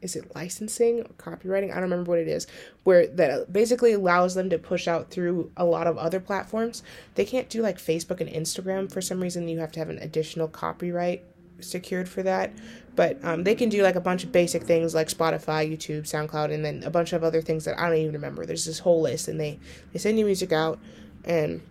is 0.00 0.16
it 0.16 0.34
licensing 0.34 1.00
or 1.00 1.12
copywriting? 1.18 1.70
I 1.70 1.74
don't 1.74 1.90
remember 1.90 2.10
what 2.10 2.20
it 2.20 2.28
is, 2.28 2.46
where 2.84 3.06
that 3.06 3.52
basically 3.52 3.92
allows 3.92 4.34
them 4.34 4.50
to 4.50 4.58
push 4.58 4.86
out 4.86 5.10
through 5.10 5.50
a 5.56 5.64
lot 5.64 5.86
of 5.86 5.98
other 5.98 6.20
platforms. 6.20 6.82
They 7.14 7.24
can't 7.24 7.48
do 7.48 7.62
like 7.62 7.78
Facebook 7.78 8.20
and 8.20 8.30
Instagram 8.30 8.92
for 8.92 9.00
some 9.00 9.20
reason. 9.20 9.48
You 9.48 9.58
have 9.58 9.72
to 9.72 9.80
have 9.80 9.90
an 9.90 9.98
additional 9.98 10.48
copyright 10.48 11.24
secured 11.60 12.08
for 12.08 12.22
that. 12.22 12.52
But 12.98 13.24
um, 13.24 13.44
they 13.44 13.54
can 13.54 13.68
do 13.68 13.84
like 13.84 13.94
a 13.94 14.00
bunch 14.00 14.24
of 14.24 14.32
basic 14.32 14.64
things 14.64 14.92
like 14.92 15.06
Spotify, 15.06 15.70
YouTube, 15.70 16.02
SoundCloud, 16.02 16.52
and 16.52 16.64
then 16.64 16.82
a 16.82 16.90
bunch 16.90 17.12
of 17.12 17.22
other 17.22 17.40
things 17.40 17.64
that 17.64 17.78
I 17.78 17.88
don't 17.88 17.98
even 17.98 18.12
remember. 18.14 18.44
There's 18.44 18.64
this 18.64 18.80
whole 18.80 19.00
list, 19.00 19.28
and 19.28 19.38
they 19.38 19.60
they 19.92 20.00
send 20.00 20.18
your 20.18 20.26
music 20.26 20.50
out, 20.50 20.80
and 21.24 21.62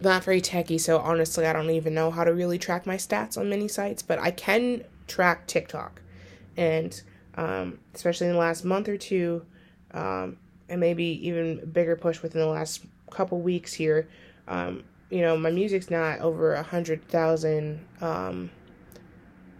not 0.00 0.24
very 0.24 0.40
techy. 0.40 0.76
So 0.76 0.98
honestly, 0.98 1.46
I 1.46 1.52
don't 1.52 1.70
even 1.70 1.94
know 1.94 2.10
how 2.10 2.24
to 2.24 2.34
really 2.34 2.58
track 2.58 2.84
my 2.84 2.96
stats 2.96 3.38
on 3.38 3.48
many 3.48 3.68
sites, 3.68 4.02
but 4.02 4.18
I 4.18 4.32
can 4.32 4.82
track 5.06 5.46
TikTok, 5.46 6.02
and 6.56 7.00
um, 7.36 7.78
especially 7.94 8.26
in 8.26 8.32
the 8.32 8.38
last 8.40 8.64
month 8.64 8.88
or 8.88 8.96
two, 8.96 9.46
um, 9.92 10.36
and 10.68 10.80
maybe 10.80 11.04
even 11.28 11.64
bigger 11.70 11.94
push 11.94 12.22
within 12.22 12.40
the 12.40 12.48
last 12.48 12.84
couple 13.12 13.40
weeks 13.40 13.72
here. 13.72 14.08
Um, 14.48 14.82
you 15.10 15.20
know, 15.20 15.36
my 15.36 15.52
music's 15.52 15.90
not 15.90 16.18
over 16.18 16.54
a 16.54 16.64
hundred 16.64 17.06
thousand 17.06 17.86
um, 18.00 18.50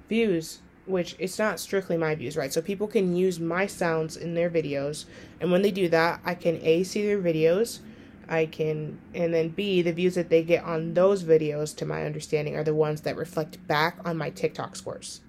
views, 0.08 0.58
which 0.90 1.16
it's 1.18 1.38
not 1.38 1.60
strictly 1.60 1.96
my 1.96 2.14
views, 2.14 2.36
right? 2.36 2.52
So 2.52 2.60
people 2.60 2.86
can 2.86 3.16
use 3.16 3.40
my 3.40 3.66
sounds 3.66 4.16
in 4.16 4.34
their 4.34 4.50
videos, 4.50 5.04
and 5.40 5.50
when 5.50 5.62
they 5.62 5.70
do 5.70 5.88
that, 5.88 6.20
I 6.24 6.34
can 6.34 6.60
a 6.62 6.82
see 6.84 7.06
their 7.06 7.20
videos. 7.20 7.80
I 8.28 8.46
can, 8.46 9.00
and 9.12 9.34
then 9.34 9.48
B, 9.48 9.82
the 9.82 9.92
views 9.92 10.14
that 10.14 10.28
they 10.28 10.44
get 10.44 10.62
on 10.62 10.94
those 10.94 11.24
videos, 11.24 11.74
to 11.78 11.84
my 11.84 12.04
understanding, 12.04 12.54
are 12.54 12.62
the 12.62 12.74
ones 12.74 13.00
that 13.00 13.16
reflect 13.16 13.66
back 13.66 13.98
on 14.04 14.16
my 14.16 14.30
TikTok 14.30 14.76
scores. 14.76 15.20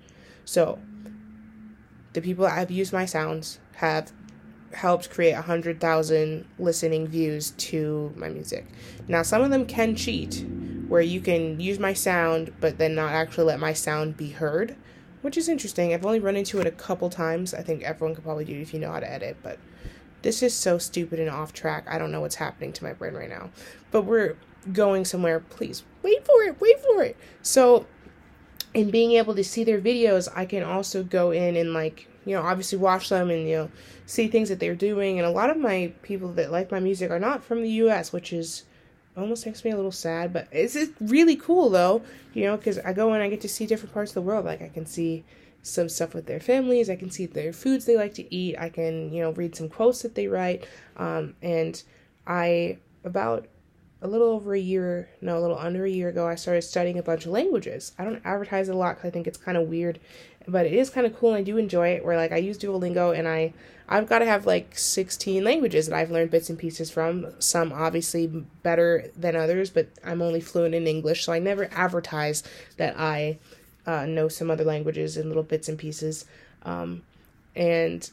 So 0.45 0.77
the 2.13 2.21
people 2.21 2.45
that 2.45 2.57
have 2.57 2.69
used 2.69 2.93
my 2.93 3.05
sounds 3.05 3.59
have 3.75 4.11
helped 4.73 5.09
create 5.09 5.33
a 5.33 5.41
hundred 5.41 5.79
thousand 5.79 6.45
listening 6.59 7.07
views 7.07 7.51
to 7.51 8.13
my 8.15 8.29
music. 8.29 8.67
Now 9.07 9.23
some 9.23 9.41
of 9.41 9.49
them 9.49 9.65
can 9.65 9.95
cheat, 9.95 10.45
where 10.87 11.01
you 11.01 11.21
can 11.21 11.59
use 11.59 11.79
my 11.79 11.93
sound 11.93 12.53
but 12.59 12.77
then 12.77 12.95
not 12.95 13.13
actually 13.13 13.45
let 13.45 13.59
my 13.59 13.73
sound 13.73 14.15
be 14.15 14.29
heard, 14.29 14.75
which 15.21 15.37
is 15.37 15.49
interesting. 15.49 15.93
I've 15.93 16.05
only 16.05 16.19
run 16.19 16.35
into 16.35 16.59
it 16.59 16.67
a 16.67 16.71
couple 16.71 17.09
times. 17.09 17.53
I 17.53 17.61
think 17.61 17.83
everyone 17.83 18.15
could 18.15 18.23
probably 18.23 18.45
do 18.45 18.53
it 18.53 18.61
if 18.61 18.73
you 18.73 18.79
know 18.79 18.91
how 18.91 18.99
to 18.99 19.11
edit, 19.11 19.37
but 19.43 19.59
this 20.21 20.43
is 20.43 20.53
so 20.53 20.77
stupid 20.77 21.19
and 21.19 21.29
off 21.29 21.53
track. 21.53 21.85
I 21.87 21.97
don't 21.97 22.11
know 22.11 22.21
what's 22.21 22.35
happening 22.35 22.73
to 22.73 22.83
my 22.83 22.93
brain 22.93 23.13
right 23.13 23.29
now. 23.29 23.49
But 23.91 24.03
we're 24.03 24.35
going 24.71 25.05
somewhere, 25.05 25.39
please 25.39 25.83
wait 26.03 26.25
for 26.25 26.43
it, 26.43 26.59
wait 26.61 26.79
for 26.79 27.03
it. 27.03 27.17
So, 27.41 27.87
in 28.73 28.89
being 28.89 29.13
able 29.13 29.35
to 29.35 29.43
see 29.43 29.63
their 29.63 29.81
videos, 29.81 30.29
I 30.35 30.45
can 30.45 30.63
also 30.63 31.03
go 31.03 31.31
in 31.31 31.55
and 31.57 31.73
like, 31.73 32.07
you 32.25 32.35
know, 32.35 32.41
obviously 32.41 32.77
watch 32.77 33.09
them 33.09 33.29
and, 33.29 33.47
you 33.47 33.55
know, 33.57 33.71
see 34.05 34.27
things 34.27 34.49
that 34.49 34.59
they're 34.59 34.75
doing. 34.75 35.19
And 35.19 35.27
a 35.27 35.31
lot 35.31 35.49
of 35.49 35.57
my 35.57 35.91
people 36.03 36.31
that 36.33 36.51
like 36.51 36.71
my 36.71 36.79
music 36.79 37.11
are 37.11 37.19
not 37.19 37.43
from 37.43 37.63
the 37.63 37.69
US, 37.69 38.13
which 38.13 38.31
is 38.31 38.63
almost 39.17 39.45
makes 39.45 39.63
me 39.63 39.71
a 39.71 39.75
little 39.75 39.91
sad, 39.91 40.33
but 40.33 40.47
it's, 40.51 40.75
it's 40.75 40.93
really 41.01 41.35
cool 41.35 41.69
though, 41.69 42.01
you 42.33 42.45
know, 42.45 42.57
because 42.57 42.79
I 42.79 42.93
go 42.93 43.13
and 43.13 43.21
I 43.21 43.29
get 43.29 43.41
to 43.41 43.49
see 43.49 43.65
different 43.65 43.93
parts 43.93 44.11
of 44.11 44.15
the 44.15 44.21
world. 44.21 44.45
Like 44.45 44.61
I 44.61 44.69
can 44.69 44.85
see 44.85 45.23
some 45.63 45.89
stuff 45.89 46.13
with 46.13 46.25
their 46.25 46.39
families, 46.39 46.89
I 46.89 46.95
can 46.95 47.11
see 47.11 47.25
their 47.25 47.53
foods 47.53 47.85
they 47.85 47.95
like 47.95 48.13
to 48.15 48.33
eat, 48.33 48.55
I 48.57 48.69
can, 48.69 49.13
you 49.13 49.21
know, 49.21 49.31
read 49.31 49.55
some 49.55 49.69
quotes 49.69 50.01
that 50.01 50.15
they 50.15 50.27
write. 50.27 50.65
Um, 50.97 51.35
and 51.41 51.81
I, 52.25 52.77
about 53.03 53.47
a 54.01 54.07
little 54.07 54.29
over 54.29 54.55
a 54.55 54.59
year, 54.59 55.09
no, 55.21 55.37
a 55.37 55.41
little 55.41 55.57
under 55.57 55.85
a 55.85 55.89
year 55.89 56.09
ago, 56.09 56.27
I 56.27 56.35
started 56.35 56.63
studying 56.63 56.97
a 56.97 57.03
bunch 57.03 57.25
of 57.25 57.31
languages. 57.31 57.91
I 57.99 58.03
don't 58.03 58.21
advertise 58.25 58.69
a 58.69 58.73
lot 58.73 58.95
because 58.95 59.09
I 59.09 59.11
think 59.11 59.27
it's 59.27 59.37
kind 59.37 59.57
of 59.57 59.67
weird, 59.67 59.99
but 60.47 60.65
it 60.65 60.73
is 60.73 60.89
kind 60.89 61.05
of 61.07 61.17
cool 61.17 61.29
and 61.29 61.39
I 61.39 61.43
do 61.43 61.57
enjoy 61.57 61.89
it. 61.89 62.05
Where 62.05 62.17
like 62.17 62.31
I 62.31 62.37
use 62.37 62.57
Duolingo 62.57 63.17
and 63.17 63.27
I, 63.27 63.53
I've 63.87 64.07
got 64.07 64.19
to 64.19 64.25
have 64.25 64.45
like 64.45 64.77
16 64.77 65.43
languages 65.43 65.87
that 65.87 65.95
I've 65.95 66.11
learned 66.11 66.31
bits 66.31 66.49
and 66.49 66.57
pieces 66.57 66.89
from. 66.89 67.27
Some 67.39 67.71
obviously 67.71 68.27
better 68.27 69.11
than 69.17 69.35
others, 69.35 69.69
but 69.69 69.87
I'm 70.03 70.21
only 70.21 70.41
fluent 70.41 70.75
in 70.75 70.87
English, 70.87 71.25
so 71.25 71.33
I 71.33 71.39
never 71.39 71.69
advertise 71.71 72.43
that 72.77 72.97
I 72.97 73.39
uh, 73.85 74.05
know 74.05 74.27
some 74.27 74.51
other 74.51 74.63
languages 74.63 75.17
in 75.17 75.27
little 75.27 75.43
bits 75.43 75.67
and 75.67 75.77
pieces. 75.77 76.25
Um, 76.63 77.03
and 77.55 78.09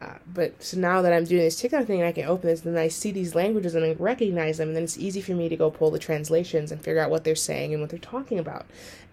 uh, 0.00 0.14
but 0.32 0.62
so 0.62 0.78
now 0.78 1.02
that 1.02 1.12
I'm 1.12 1.24
doing 1.24 1.42
this 1.42 1.60
TikTok 1.60 1.86
thing, 1.86 2.00
and 2.00 2.08
I 2.08 2.12
can 2.12 2.26
open 2.26 2.48
this 2.48 2.64
and 2.64 2.78
I 2.78 2.86
see 2.86 3.10
these 3.10 3.34
languages 3.34 3.74
and 3.74 3.84
I 3.84 3.94
recognize 3.98 4.58
them, 4.58 4.68
and 4.68 4.76
then 4.76 4.84
it's 4.84 4.96
easy 4.96 5.20
for 5.20 5.32
me 5.32 5.48
to 5.48 5.56
go 5.56 5.70
pull 5.70 5.90
the 5.90 5.98
translations 5.98 6.70
and 6.70 6.80
figure 6.80 7.00
out 7.00 7.10
what 7.10 7.24
they're 7.24 7.34
saying 7.34 7.72
and 7.72 7.80
what 7.80 7.90
they're 7.90 7.98
talking 7.98 8.38
about, 8.38 8.66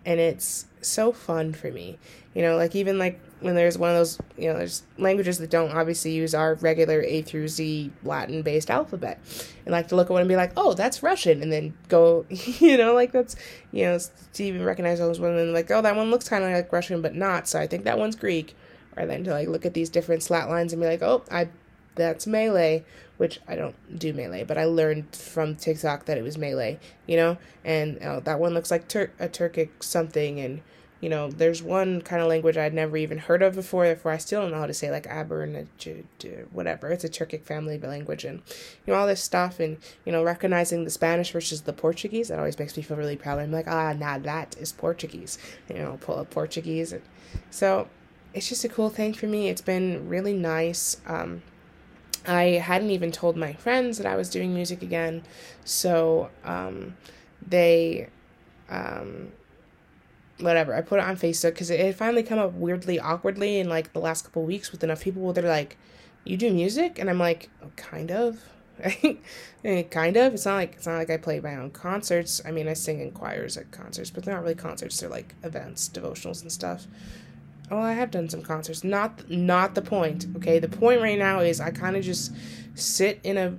and 0.05 0.19
it's 0.19 0.67
so 0.81 1.11
fun 1.11 1.53
for 1.53 1.71
me. 1.71 1.97
You 2.35 2.43
know, 2.43 2.55
like 2.55 2.75
even 2.75 2.99
like 2.99 3.19
when 3.39 3.55
there's 3.55 3.79
one 3.79 3.89
of 3.89 3.95
those, 3.95 4.19
you 4.37 4.47
know, 4.47 4.57
there's 4.59 4.83
languages 4.99 5.39
that 5.39 5.49
don't 5.49 5.71
obviously 5.71 6.11
use 6.11 6.35
our 6.35 6.53
regular 6.55 7.01
A 7.01 7.23
through 7.23 7.47
Z 7.47 7.91
Latin 8.03 8.43
based 8.43 8.69
alphabet, 8.69 9.19
and 9.65 9.71
like 9.71 9.87
to 9.87 9.95
look 9.95 10.07
at 10.07 10.13
one 10.13 10.21
and 10.21 10.29
be 10.29 10.35
like, 10.35 10.51
oh, 10.55 10.75
that's 10.75 11.01
Russian, 11.01 11.41
and 11.41 11.51
then 11.51 11.73
go, 11.87 12.27
you 12.29 12.77
know, 12.77 12.93
like 12.93 13.11
that's, 13.11 13.35
you 13.71 13.85
know, 13.85 13.97
to 14.33 14.43
even 14.43 14.63
recognize 14.63 14.99
those 14.99 15.19
one 15.19 15.31
and 15.31 15.51
like, 15.51 15.71
oh, 15.71 15.81
that 15.81 15.95
one 15.95 16.11
looks 16.11 16.29
kind 16.29 16.43
of 16.43 16.51
like 16.51 16.71
Russian, 16.71 17.01
but 17.01 17.15
not, 17.15 17.47
so 17.47 17.59
I 17.59 17.65
think 17.65 17.85
that 17.85 17.97
one's 17.97 18.15
Greek 18.15 18.55
or 18.97 19.05
then 19.05 19.23
to 19.23 19.31
like 19.31 19.47
look 19.47 19.65
at 19.65 19.73
these 19.73 19.89
different 19.89 20.23
slat 20.23 20.49
lines 20.49 20.73
and 20.73 20.81
be 20.81 20.87
like, 20.87 21.01
oh, 21.01 21.23
I 21.31 21.49
that's 21.95 22.27
Malay, 22.27 22.83
which 23.17 23.39
I 23.47 23.55
don't 23.55 23.75
do 23.97 24.13
Malay, 24.13 24.43
but 24.43 24.57
I 24.57 24.65
learned 24.65 25.15
from 25.15 25.55
TikTok 25.55 26.05
that 26.05 26.17
it 26.17 26.23
was 26.23 26.37
Malay, 26.37 26.77
you 27.07 27.17
know, 27.17 27.37
and 27.63 27.97
oh, 28.03 28.19
that 28.21 28.39
one 28.39 28.53
looks 28.53 28.71
like 28.71 28.87
Tur- 28.87 29.11
a 29.19 29.27
Turkic 29.27 29.69
something, 29.79 30.39
and 30.39 30.61
you 31.01 31.09
know, 31.09 31.29
there's 31.29 31.61
one 31.61 32.01
kind 32.01 32.21
of 32.21 32.27
language 32.27 32.57
I'd 32.57 32.73
never 32.73 32.97
even 32.97 33.17
heard 33.17 33.41
of 33.41 33.55
before, 33.55 33.85
therefore 33.85 34.11
I 34.11 34.17
still 34.17 34.41
don't 34.41 34.51
know 34.51 34.59
how 34.59 34.65
to 34.65 34.73
say 34.73 34.91
like 34.91 35.07
Aber 35.07 35.47
whatever. 36.51 36.89
It's 36.89 37.03
a 37.03 37.09
Turkic 37.09 37.43
family 37.43 37.77
language, 37.77 38.25
and 38.25 38.41
you 38.85 38.93
know 38.93 38.99
all 38.99 39.07
this 39.07 39.23
stuff, 39.23 39.59
and 39.59 39.77
you 40.05 40.11
know 40.11 40.23
recognizing 40.23 40.83
the 40.83 40.89
Spanish 40.89 41.31
versus 41.31 41.61
the 41.61 41.73
Portuguese 41.73 42.29
that 42.29 42.39
always 42.39 42.59
makes 42.59 42.75
me 42.75 42.83
feel 42.83 42.97
really 42.97 43.17
proud. 43.17 43.39
I'm 43.39 43.51
like, 43.51 43.67
ah, 43.67 43.93
now 43.93 44.17
that 44.19 44.57
is 44.57 44.71
Portuguese, 44.71 45.37
you 45.69 45.75
know, 45.75 45.97
pull 46.01 46.19
up 46.19 46.29
Portuguese, 46.31 46.91
and 46.91 47.03
so 47.49 47.87
it's 48.35 48.49
just 48.49 48.65
a 48.65 48.69
cool 48.69 48.89
thing 48.89 49.13
for 49.13 49.27
me. 49.27 49.47
It's 49.47 49.61
been 49.61 50.09
really 50.09 50.33
nice. 50.33 50.97
Um, 51.07 51.41
I 52.27 52.43
hadn't 52.61 52.89
even 52.89 53.11
told 53.11 53.37
my 53.37 53.53
friends 53.53 53.97
that 53.97 54.05
I 54.05 54.17
was 54.17 54.29
doing 54.29 54.53
music 54.53 54.81
again, 54.81 55.23
so 55.63 56.29
um, 56.43 56.97
they, 57.47 58.09
um, 58.69 59.31
whatever. 60.39 60.75
I 60.75 60.81
put 60.81 60.99
it 60.99 61.05
on 61.05 61.15
Facebook 61.15 61.51
because 61.53 61.69
it 61.69 61.79
had 61.79 61.95
finally 61.95 62.23
come 62.23 62.37
up 62.37 62.53
weirdly 62.53 62.99
awkwardly 62.99 63.59
in 63.59 63.69
like 63.69 63.93
the 63.93 63.99
last 63.99 64.23
couple 64.23 64.43
weeks 64.43 64.71
with 64.71 64.83
enough 64.83 65.01
people. 65.01 65.31
They're 65.31 65.47
like, 65.47 65.77
"You 66.25 66.35
do 66.35 66.51
music?" 66.51 66.99
and 66.99 67.09
I'm 67.09 67.19
like, 67.19 67.49
oh, 67.63 67.71
"Kind 67.77 68.11
of." 68.11 68.39
kind 69.91 70.17
of. 70.17 70.33
It's 70.33 70.45
not 70.45 70.55
like 70.55 70.73
it's 70.73 70.87
not 70.87 70.97
like 70.97 71.09
I 71.09 71.15
play 71.15 71.39
my 71.39 71.55
own 71.55 71.71
concerts. 71.71 72.41
I 72.43 72.51
mean, 72.51 72.67
I 72.67 72.73
sing 72.73 72.99
in 72.99 73.11
choirs 73.11 73.55
at 73.55 73.71
concerts, 73.71 74.09
but 74.09 74.25
they're 74.25 74.33
not 74.33 74.43
really 74.43 74.55
concerts. 74.55 74.99
They're 74.99 75.09
like 75.09 75.35
events, 75.43 75.87
devotionals, 75.87 76.41
and 76.41 76.51
stuff. 76.51 76.85
Oh, 77.72 77.79
I 77.79 77.93
have 77.93 78.12
done 78.12 78.29
some 78.29 78.41
concerts. 78.41 78.84
Not 78.84 79.29
not 79.29 79.75
the 79.75 79.81
point. 79.81 80.27
Okay, 80.38 80.60
the 80.60 80.69
point 80.69 81.01
right 81.01 81.17
now 81.17 81.39
is 81.39 81.60
I 81.60 81.72
kind 81.72 81.95
of 81.95 82.03
just 82.03 82.34
sit 82.75 83.19
in 83.24 83.38
a 83.38 83.55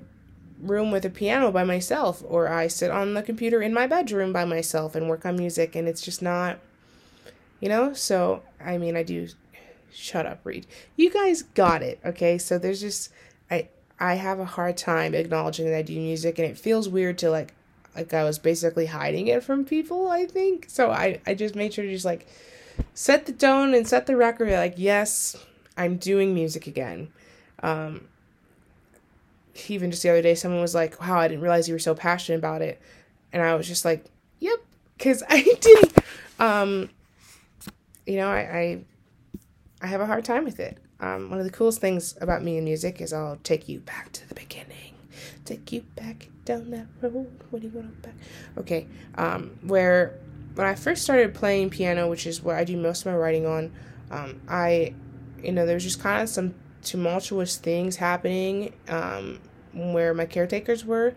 room 0.61 0.91
with 0.91 1.05
a 1.05 1.11
piano 1.11 1.51
by 1.51 1.65
myself 1.65 2.23
or 2.27 2.49
I 2.49 2.69
sit 2.69 2.91
on 2.91 3.15
the 3.15 3.23
computer 3.23 3.61
in 3.61 3.75
my 3.75 3.87
bedroom 3.87 4.33
by 4.33 4.45
myself 4.45 4.95
and 4.95 5.09
work 5.09 5.27
on 5.27 5.37
music 5.37 5.75
and 5.75 5.87
it's 5.87 6.01
just 6.01 6.23
not 6.23 6.59
you 7.61 7.69
know? 7.69 7.93
So, 7.93 8.43
I 8.65 8.79
mean, 8.79 8.97
I 8.97 9.03
do 9.03 9.29
shut 9.93 10.27
up, 10.27 10.41
Reed. 10.45 10.67
You 10.97 11.11
guys 11.11 11.43
got 11.43 11.83
it, 11.83 12.01
okay? 12.05 12.39
So 12.39 12.59
there's 12.59 12.81
just 12.81 13.11
I 13.51 13.69
I 13.99 14.15
have 14.15 14.39
a 14.39 14.45
hard 14.45 14.77
time 14.77 15.15
acknowledging 15.15 15.67
that 15.67 15.77
I 15.77 15.83
do 15.83 15.99
music 15.99 16.39
and 16.39 16.49
it 16.49 16.59
feels 16.59 16.89
weird 16.89 17.19
to 17.19 17.31
like 17.31 17.55
like 17.95 18.13
I 18.13 18.25
was 18.25 18.39
basically 18.39 18.87
hiding 18.87 19.29
it 19.29 19.43
from 19.43 19.65
people, 19.65 20.09
I 20.09 20.27
think. 20.27 20.67
So 20.69 20.91
I 20.91 21.21
I 21.27 21.35
just 21.35 21.55
made 21.55 21.73
sure 21.73 21.85
to 21.85 21.91
just 21.91 22.05
like 22.05 22.27
set 22.95 23.27
the 23.27 23.33
tone 23.33 23.75
and 23.75 23.87
set 23.87 24.07
the 24.07 24.17
record 24.17 24.51
like 24.51 24.75
yes 24.77 25.37
i'm 25.77 25.97
doing 25.97 26.35
music 26.35 26.67
again. 26.67 27.09
Um, 27.63 28.09
even 29.69 29.91
just 29.91 30.03
the 30.03 30.11
other 30.11 30.23
day 30.23 30.35
someone 30.35 30.61
was 30.61 30.75
like 30.75 31.01
wow 31.01 31.19
i 31.19 31.29
didn't 31.29 31.41
realize 31.43 31.69
you 31.69 31.75
were 31.75 31.79
so 31.79 31.95
passionate 31.95 32.39
about 32.39 32.63
it. 32.63 32.81
And 33.33 33.43
i 33.43 33.55
was 33.55 33.67
just 33.67 33.85
like 33.85 34.05
yep 34.39 34.59
because 34.97 35.23
i 35.29 35.43
didn't. 35.61 35.93
Um, 36.39 36.91
you 38.07 38.17
know 38.17 38.29
I, 38.29 38.39
I 38.39 38.85
i 39.83 39.87
have 39.87 40.01
a 40.01 40.07
hard 40.07 40.25
time 40.25 40.45
with 40.45 40.61
it. 40.61 40.79
Um, 41.01 41.29
one 41.29 41.39
of 41.39 41.45
the 41.45 41.53
coolest 41.53 41.81
things 41.81 42.15
about 42.21 42.43
me 42.43 42.57
and 42.57 42.65
music 42.65 43.01
is 43.01 43.13
i'll 43.13 43.39
take 43.43 43.69
you 43.69 43.81
back 43.81 44.13
to 44.13 44.29
the 44.29 44.35
beginning. 44.35 44.95
Take 45.45 45.73
you 45.73 45.83
back 45.95 46.29
down 46.45 46.71
that 46.71 46.87
road 47.01 47.31
when 47.51 47.63
you 47.63 47.71
went 47.75 48.03
back. 48.03 48.15
Okay 48.59 48.87
um, 49.17 49.59
where 49.63 50.19
when 50.57 50.67
I 50.67 50.75
first 50.75 51.03
started 51.03 51.35
playing 51.35 51.71
piano, 51.71 52.09
which 52.09 52.27
is 52.27 52.43
what 52.43 52.57
I 52.57 52.65
do 52.65 52.77
most 52.79 53.05
of 53.05 53.13
my 53.13 53.19
writing 53.19 53.47
on, 53.47 53.73
um, 54.11 54.41
I, 54.49 54.95
you 55.43 55.53
know, 55.53 55.67
there's 55.67 55.85
just 55.85 56.01
kind 56.01 56.23
of 56.23 56.31
some 56.31 56.55
tumultuous 56.83 57.57
things 57.57 57.97
happening 57.97 58.73
um, 58.89 59.41
where 59.75 60.15
my 60.15 60.25
caretakers 60.25 60.85
were, 60.85 61.15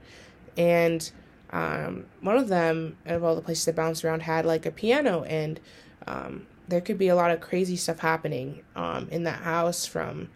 and 0.58 1.10
um, 1.52 2.06
one 2.20 2.36
of 2.36 2.50
them, 2.50 2.98
out 3.08 3.16
of 3.16 3.24
all 3.24 3.34
the 3.34 3.42
places 3.42 3.68
I 3.68 3.72
bounced 3.72 4.04
around, 4.04 4.24
had 4.24 4.46
like 4.46 4.66
a 4.66 4.72
piano, 4.72 5.24
and 5.24 5.60
um, 6.06 6.46
there 6.68 6.82
could 6.82 6.98
be 6.98 7.08
a 7.08 7.16
lot 7.16 7.32
of 7.32 7.40
crazy 7.40 7.78
stuff 7.78 8.00
happening 8.00 8.62
um, 8.76 9.08
in 9.10 9.24
that 9.24 9.40
house 9.44 9.86
from 9.86 10.30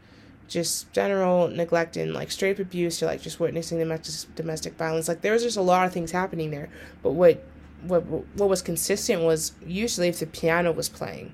just 0.48 0.92
general 0.94 1.50
neglect 1.50 1.98
and 1.98 2.14
like 2.14 2.32
straight 2.32 2.60
abuse 2.60 3.00
to 3.00 3.06
like 3.06 3.22
just 3.22 3.40
witnessing 3.40 3.80
domestic 3.80 4.34
domestic 4.36 4.76
violence. 4.76 5.10
Like 5.10 5.22
there 5.22 5.34
was 5.34 5.44
just 5.44 5.58
a 5.58 5.62
lot 5.62 5.86
of 5.86 5.92
things 5.94 6.12
happening 6.12 6.52
there. 6.52 6.70
But 7.02 7.12
what 7.12 7.44
what 7.84 8.02
what 8.02 8.50
was 8.50 8.62
consistent 8.62 9.22
was 9.22 9.54
usually 9.66 10.08
if 10.08 10.20
the 10.20 10.26
piano 10.26 10.72
was 10.72 10.90
playing, 10.90 11.34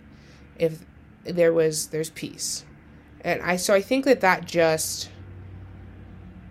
if 0.58 0.86
there 1.24 1.54
was 1.54 1.88
there's 1.88 2.10
peace, 2.10 2.66
and 3.22 3.42
I 3.42 3.56
so 3.56 3.74
I 3.74 3.82
think 3.82 4.06
that 4.06 4.22
that 4.22 4.46
just 4.46 5.10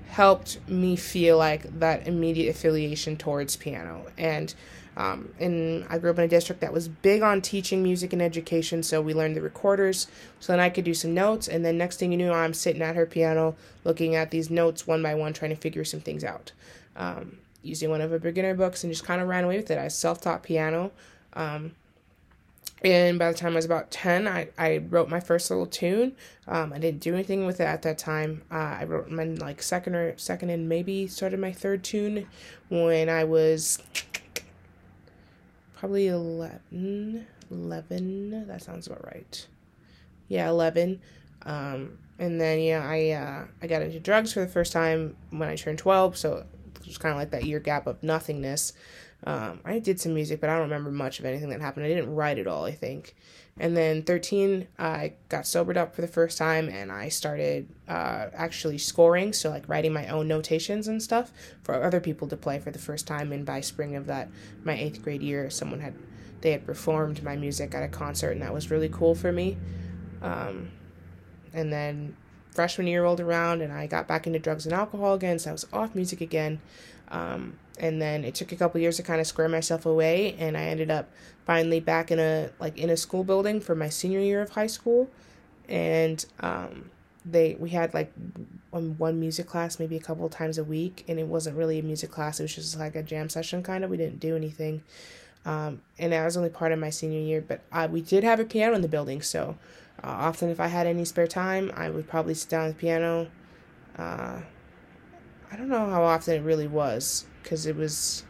helped 0.09 0.59
me 0.69 0.97
feel 0.97 1.39
like 1.39 1.79
that 1.79 2.07
immediate 2.07 2.51
affiliation 2.51 3.17
towards 3.17 3.57
piano 3.57 4.07
and. 4.17 4.55
Um, 4.97 5.33
and 5.39 5.87
I 5.89 5.99
grew 5.99 6.11
up 6.11 6.19
in 6.19 6.25
a 6.25 6.29
district 6.29 6.61
that 6.61 6.73
was 6.73 6.89
big 6.89 7.23
on 7.23 7.41
teaching 7.41 7.85
music 7.85 8.13
and 8.13 8.21
education, 8.21 8.83
so 8.83 9.01
we 9.01 9.15
learned 9.15 9.37
the 9.37 9.41
recorders. 9.41 10.09
So 10.41 10.53
then 10.53 10.59
I 10.59 10.71
could 10.71 10.85
do 10.85 10.93
some 10.93 11.15
notes, 11.15 11.47
and 11.47 11.65
then 11.65 11.79
next 11.79 12.01
thing 12.01 12.11
you 12.11 12.19
knew, 12.19 12.33
I'm 12.33 12.53
sitting 12.53 12.83
at 12.83 12.97
her 12.97 13.07
piano, 13.07 13.55
looking 13.85 14.17
at 14.17 14.33
these 14.33 14.51
notes 14.51 14.89
one 14.89 15.01
by 15.01 15.15
one, 15.15 15.33
trying 15.33 15.53
to 15.53 15.57
figure 15.57 15.85
some 15.85 16.01
things 16.01 16.25
out. 16.25 16.51
Um, 16.97 17.39
using 17.69 17.91
one 17.91 18.01
of 18.01 18.11
her 18.11 18.19
beginner 18.19 18.55
books 18.55 18.83
and 18.83 18.93
just 18.93 19.05
kind 19.05 19.21
of 19.21 19.29
ran 19.29 19.45
away 19.45 19.57
with 19.57 19.71
it. 19.71 19.79
I 19.79 19.89
self 19.89 20.21
taught 20.21 20.43
piano. 20.43 20.91
Um, 21.35 21.73
and 22.83 23.19
by 23.19 23.33
the 23.33 23.37
time 23.37 23.53
I 23.53 23.57
was 23.57 23.65
about 23.65 23.91
10, 23.91 24.29
I, 24.29 24.49
I 24.57 24.79
wrote 24.79 25.09
my 25.09 25.19
first 25.19 25.51
little 25.51 25.67
tune. 25.67 26.13
Um, 26.47 26.73
I 26.73 26.79
didn't 26.79 27.01
do 27.01 27.13
anything 27.13 27.45
with 27.45 27.61
it 27.61 27.65
at 27.65 27.83
that 27.83 27.99
time. 27.99 28.43
Uh, 28.51 28.77
I 28.81 28.85
wrote 28.85 29.11
my 29.11 29.25
like 29.25 29.63
second 29.63 29.97
or 29.97 30.17
second 30.17 30.51
and 30.51 30.69
maybe 30.69 31.09
started 31.09 31.41
my 31.41 31.53
third 31.53 31.83
tune 31.83 32.29
when 32.69 33.09
I 33.09 33.25
was 33.25 33.83
probably 35.77 36.07
11. 36.07 37.27
11. 37.51 38.47
That 38.47 38.63
sounds 38.63 38.87
about 38.87 39.05
right. 39.05 39.47
Yeah, 40.29 40.49
11. 40.49 41.01
Um, 41.47 41.99
and 42.19 42.41
then 42.41 42.61
yeah, 42.61 42.85
I 42.85 43.11
uh, 43.11 43.47
I 43.63 43.67
got 43.67 43.83
into 43.83 44.01
drugs 44.01 44.33
for 44.33 44.41
the 44.41 44.49
first 44.49 44.73
time 44.73 45.17
when 45.31 45.49
I 45.49 45.57
turned 45.57 45.79
12. 45.79 46.17
So 46.17 46.45
was 46.89 46.99
kind 46.99 47.13
of 47.13 47.19
like 47.19 47.31
that 47.31 47.45
year 47.45 47.61
gap 47.61 47.87
of 47.87 48.03
nothingness. 48.03 48.73
Um, 49.25 49.61
I 49.65 49.81
did 49.81 50.01
some 50.01 50.15
music, 50.15 50.41
but 50.41 50.49
I 50.49 50.55
don't 50.55 50.63
remember 50.63 50.91
much 50.91 51.19
of 51.19 51.25
anything 51.25 51.49
that 51.51 51.61
happened. 51.61 51.85
I 51.85 51.89
didn't 51.89 52.15
write 52.15 52.39
at 52.39 52.47
all, 52.47 52.65
I 52.65 52.73
think. 52.73 53.17
And 53.61 53.77
then 53.77 54.03
13, 54.03 54.69
I 54.79 55.15
got 55.29 55.47
sobered 55.47 55.77
up 55.77 55.95
for 55.95 56.01
the 56.01 56.09
first 56.09 56.39
time 56.39 56.69
and 56.69 56.93
I 56.93 57.09
started 57.09 57.69
uh, 57.89 58.27
actually 58.33 58.79
scoring, 58.79 59.33
so 59.33 59.51
like 59.51 59.69
writing 59.69 59.93
my 59.93 60.07
own 60.09 60.29
notations 60.29 60.87
and 60.87 61.03
stuff 61.03 61.33
for 61.63 61.83
other 61.83 61.99
people 61.99 62.29
to 62.29 62.37
play 62.37 62.61
for 62.61 62.71
the 62.71 62.79
first 62.79 63.09
time. 63.09 63.33
And 63.33 63.45
by 63.45 63.61
spring 63.61 63.97
of 63.97 64.07
that, 64.07 64.29
my 64.63 64.75
eighth 64.75 65.03
grade 65.03 65.23
year, 65.23 65.51
someone 65.51 65.81
had 65.81 65.95
they 66.41 66.53
had 66.53 66.65
performed 66.65 67.21
my 67.25 67.35
music 67.35 67.75
at 67.75 67.83
a 67.83 67.89
concert, 67.89 68.31
and 68.31 68.43
that 68.43 68.55
was 68.55 68.71
really 68.71 68.89
cool 68.89 69.17
for 69.17 69.33
me. 69.33 69.57
Um, 70.23 70.71
and 71.53 71.73
then 71.73 72.17
freshman 72.59 72.89
year 72.89 73.05
rolled 73.05 73.21
around, 73.21 73.63
and 73.63 73.73
I 73.73 73.87
got 73.87 74.09
back 74.09 74.27
into 74.27 74.41
drugs 74.41 74.67
and 74.67 74.75
alcohol 74.75 75.15
again, 75.15 75.39
so 75.39 75.51
I 75.51 75.53
was 75.53 75.65
off 75.73 75.95
music 75.95 76.21
again. 76.21 76.61
Um, 77.09 77.57
and 77.79 78.03
then 78.03 78.25
it 78.25 78.35
took 78.35 78.51
a 78.51 78.57
couple 78.57 78.81
years 78.81 78.97
to 78.97 79.05
kind 79.05 79.21
of 79.21 79.27
square 79.29 79.49
myself 79.49 79.87
away 79.87 80.35
and 80.39 80.57
i 80.57 80.63
ended 80.63 80.91
up 80.91 81.09
finally 81.47 81.79
back 81.79 82.11
in 82.11 82.19
a 82.19 82.51
like 82.59 82.77
in 82.77 82.91
a 82.91 82.97
school 82.97 83.23
building 83.23 83.61
for 83.61 83.77
my 83.77 83.89
senior 83.89 84.19
year 84.19 84.43
of 84.43 84.51
high 84.51 84.67
school 84.67 85.09
and 85.69 86.27
um, 86.41 86.91
they 87.25 87.55
we 87.61 87.71
had 87.71 87.95
like 87.95 88.13
one, 88.71 88.97
one 88.99 89.21
music 89.21 89.47
class 89.47 89.79
maybe 89.79 89.97
a 89.97 90.01
couple 90.01 90.29
times 90.29 90.59
a 90.59 90.65
week 90.65 91.05
and 91.09 91.19
it 91.19 91.27
wasn't 91.27 91.57
really 91.57 91.79
a 91.79 91.83
music 91.83 92.11
class 92.11 92.41
it 92.41 92.43
was 92.43 92.55
just 92.55 92.79
like 92.79 92.97
a 92.97 93.03
jam 93.03 93.29
session 93.29 93.63
kind 93.63 93.85
of 93.85 93.91
we 93.91 93.97
didn't 93.97 94.21
do 94.21 94.35
anything 94.37 94.83
um, 95.47 95.81
and 95.99 96.13
that 96.13 96.25
was 96.25 96.37
only 96.37 96.51
part 96.51 96.73
of 96.73 96.79
my 96.79 96.91
senior 96.91 97.21
year 97.21 97.41
but 97.41 97.61
uh, 97.73 97.89
we 97.91 98.03
did 98.03 98.25
have 98.25 98.41
a 98.41 98.45
piano 98.45 98.75
in 98.75 98.83
the 98.83 98.89
building 98.89 99.23
so 99.23 99.57
uh, 100.03 100.07
often 100.07 100.49
if 100.49 100.61
i 100.61 100.67
had 100.67 100.87
any 100.87 101.05
spare 101.05 101.27
time 101.27 101.73
i 101.75 101.91
would 101.91 102.09
probably 102.09 102.35
sit 102.35 102.49
down 102.49 102.67
at 102.67 102.69
the 102.69 102.81
piano. 102.81 103.29
Uh, 103.97 104.41
i 105.51 105.57
don't 105.57 105.69
know 105.69 105.91
how 105.91 106.03
often 106.03 106.35
it 106.35 106.45
really 106.45 106.69
was 106.69 107.27
because 107.43 107.67
it 107.67 107.77
was 107.77 108.25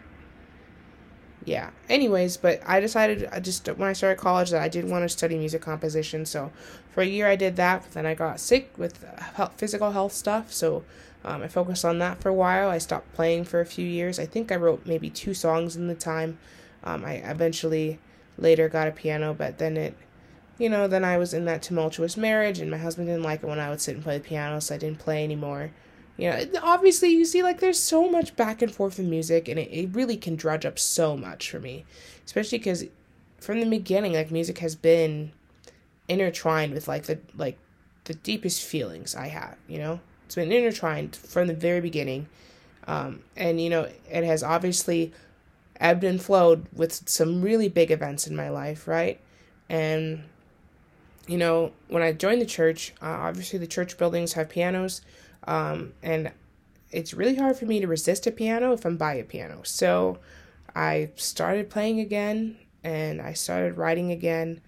yeah. 1.44 1.70
Anyways 1.88 2.37
but 2.37 2.60
i 2.66 2.78
decided 2.78 3.26
i 3.32 3.40
just 3.40 3.66
when 3.66 3.88
i 3.88 3.94
started 3.94 4.20
college 4.20 4.50
that 4.50 4.60
i 4.60 4.68
did 4.68 4.84
want 4.84 5.02
to 5.04 5.08
study 5.08 5.37
music 5.38 5.62
composition 5.62 6.26
so 6.26 6.52
for 6.90 7.00
a 7.00 7.06
year 7.06 7.26
i 7.26 7.37
did 7.37 7.56
that 7.56 7.82
but 7.82 7.92
then 7.92 8.04
i 8.04 8.14
got 8.14 8.38
sick 8.38 8.76
with 8.76 9.02
health, 9.37 9.54
physical 9.56 9.92
health 9.92 10.12
stuff 10.12 10.52
so 10.52 10.84
um, 11.25 11.42
i 11.42 11.48
focused 11.48 11.84
on 11.84 11.98
that 12.00 12.20
for 12.20 12.28
a 12.28 12.34
while. 12.34 12.68
I 12.68 12.78
stopped 12.78 13.12
playing 13.14 13.44
for 13.44 13.60
a 13.60 13.66
few 13.66 13.87
years. 13.87 14.18
I 14.18 14.26
think 14.26 14.52
i 14.52 14.56
wrote 14.56 14.84
maybe 14.84 15.08
two 15.10 15.32
songs 15.34 15.75
in 15.75 15.88
the 15.88 15.94
time. 15.94 16.38
Um, 16.84 17.04
i 17.04 17.14
eventually 17.14 17.98
later 18.37 18.68
got 18.68 18.87
a 18.87 18.92
piano 18.92 19.34
but 19.34 19.58
then 19.58 19.76
it 19.76 19.96
you 20.58 20.68
know 20.68 20.86
then 20.86 21.04
i 21.04 21.16
was 21.16 21.32
in 21.32 21.44
that 21.44 21.62
tumultuous 21.62 22.16
marriage 22.16 22.58
and 22.58 22.70
my 22.70 22.78
husband 22.78 23.06
didn't 23.06 23.22
like 23.22 23.42
it 23.42 23.46
when 23.46 23.60
i 23.60 23.70
would 23.70 23.80
sit 23.80 23.94
and 23.94 24.04
play 24.04 24.18
the 24.18 24.24
piano 24.24 24.60
so 24.60 24.74
i 24.74 24.78
didn't 24.78 24.98
play 24.98 25.24
anymore 25.24 25.70
you 26.18 26.28
know, 26.28 26.44
obviously, 26.64 27.10
you 27.10 27.24
see, 27.24 27.44
like, 27.44 27.60
there's 27.60 27.78
so 27.78 28.10
much 28.10 28.34
back 28.34 28.60
and 28.60 28.74
forth 28.74 28.98
in 28.98 29.08
music, 29.08 29.46
and 29.46 29.56
it, 29.56 29.70
it 29.70 29.94
really 29.94 30.16
can 30.16 30.34
drudge 30.34 30.66
up 30.66 30.76
so 30.76 31.16
much 31.16 31.48
for 31.48 31.60
me. 31.60 31.84
Especially 32.26 32.58
because 32.58 32.84
from 33.38 33.60
the 33.60 33.66
beginning, 33.66 34.14
like, 34.14 34.32
music 34.32 34.58
has 34.58 34.74
been 34.74 35.30
intertwined 36.08 36.74
with, 36.74 36.88
like, 36.88 37.04
the, 37.04 37.20
like, 37.36 37.56
the 38.04 38.14
deepest 38.14 38.64
feelings 38.64 39.14
I 39.14 39.28
have, 39.28 39.56
you 39.68 39.78
know? 39.78 40.00
It's 40.26 40.34
been 40.34 40.50
intertwined 40.50 41.14
from 41.14 41.46
the 41.46 41.54
very 41.54 41.80
beginning. 41.80 42.28
Um, 42.88 43.22
and, 43.36 43.60
you 43.60 43.70
know, 43.70 43.88
it 44.10 44.24
has 44.24 44.42
obviously 44.42 45.12
ebbed 45.78 46.02
and 46.02 46.20
flowed 46.20 46.66
with 46.72 47.08
some 47.08 47.42
really 47.42 47.68
big 47.68 47.92
events 47.92 48.26
in 48.26 48.34
my 48.34 48.48
life, 48.48 48.88
right? 48.88 49.20
And, 49.68 50.24
you 51.28 51.38
know, 51.38 51.73
when 51.88 52.02
I 52.02 52.12
joined 52.12 52.40
the 52.40 52.47
church, 52.47 52.92
uh, 53.00 53.06
obviously 53.06 53.58
the 53.58 53.66
church 53.66 53.97
buildings 53.99 54.32
have 54.32 54.49
pianos 54.49 55.02
um, 55.44 55.92
and 56.02 56.32
it's 56.90 57.14
really 57.14 57.37
hard 57.37 57.56
for 57.56 57.66
me 57.66 57.80
to 57.80 57.87
resist 57.87 58.26
a 58.26 58.32
piano 58.32 58.73
if 58.73 58.85
I'm 58.85 58.97
by 58.97 59.14
a 59.14 59.25
piano. 59.25 59.61
So 59.62 60.18
I 60.75 61.11
started 61.16 61.70
playing 61.70 62.00
again 62.00 62.56
and 62.82 63.20
I 63.20 63.35
started 63.35 63.76
writing 63.76 64.11
again. 64.11 64.61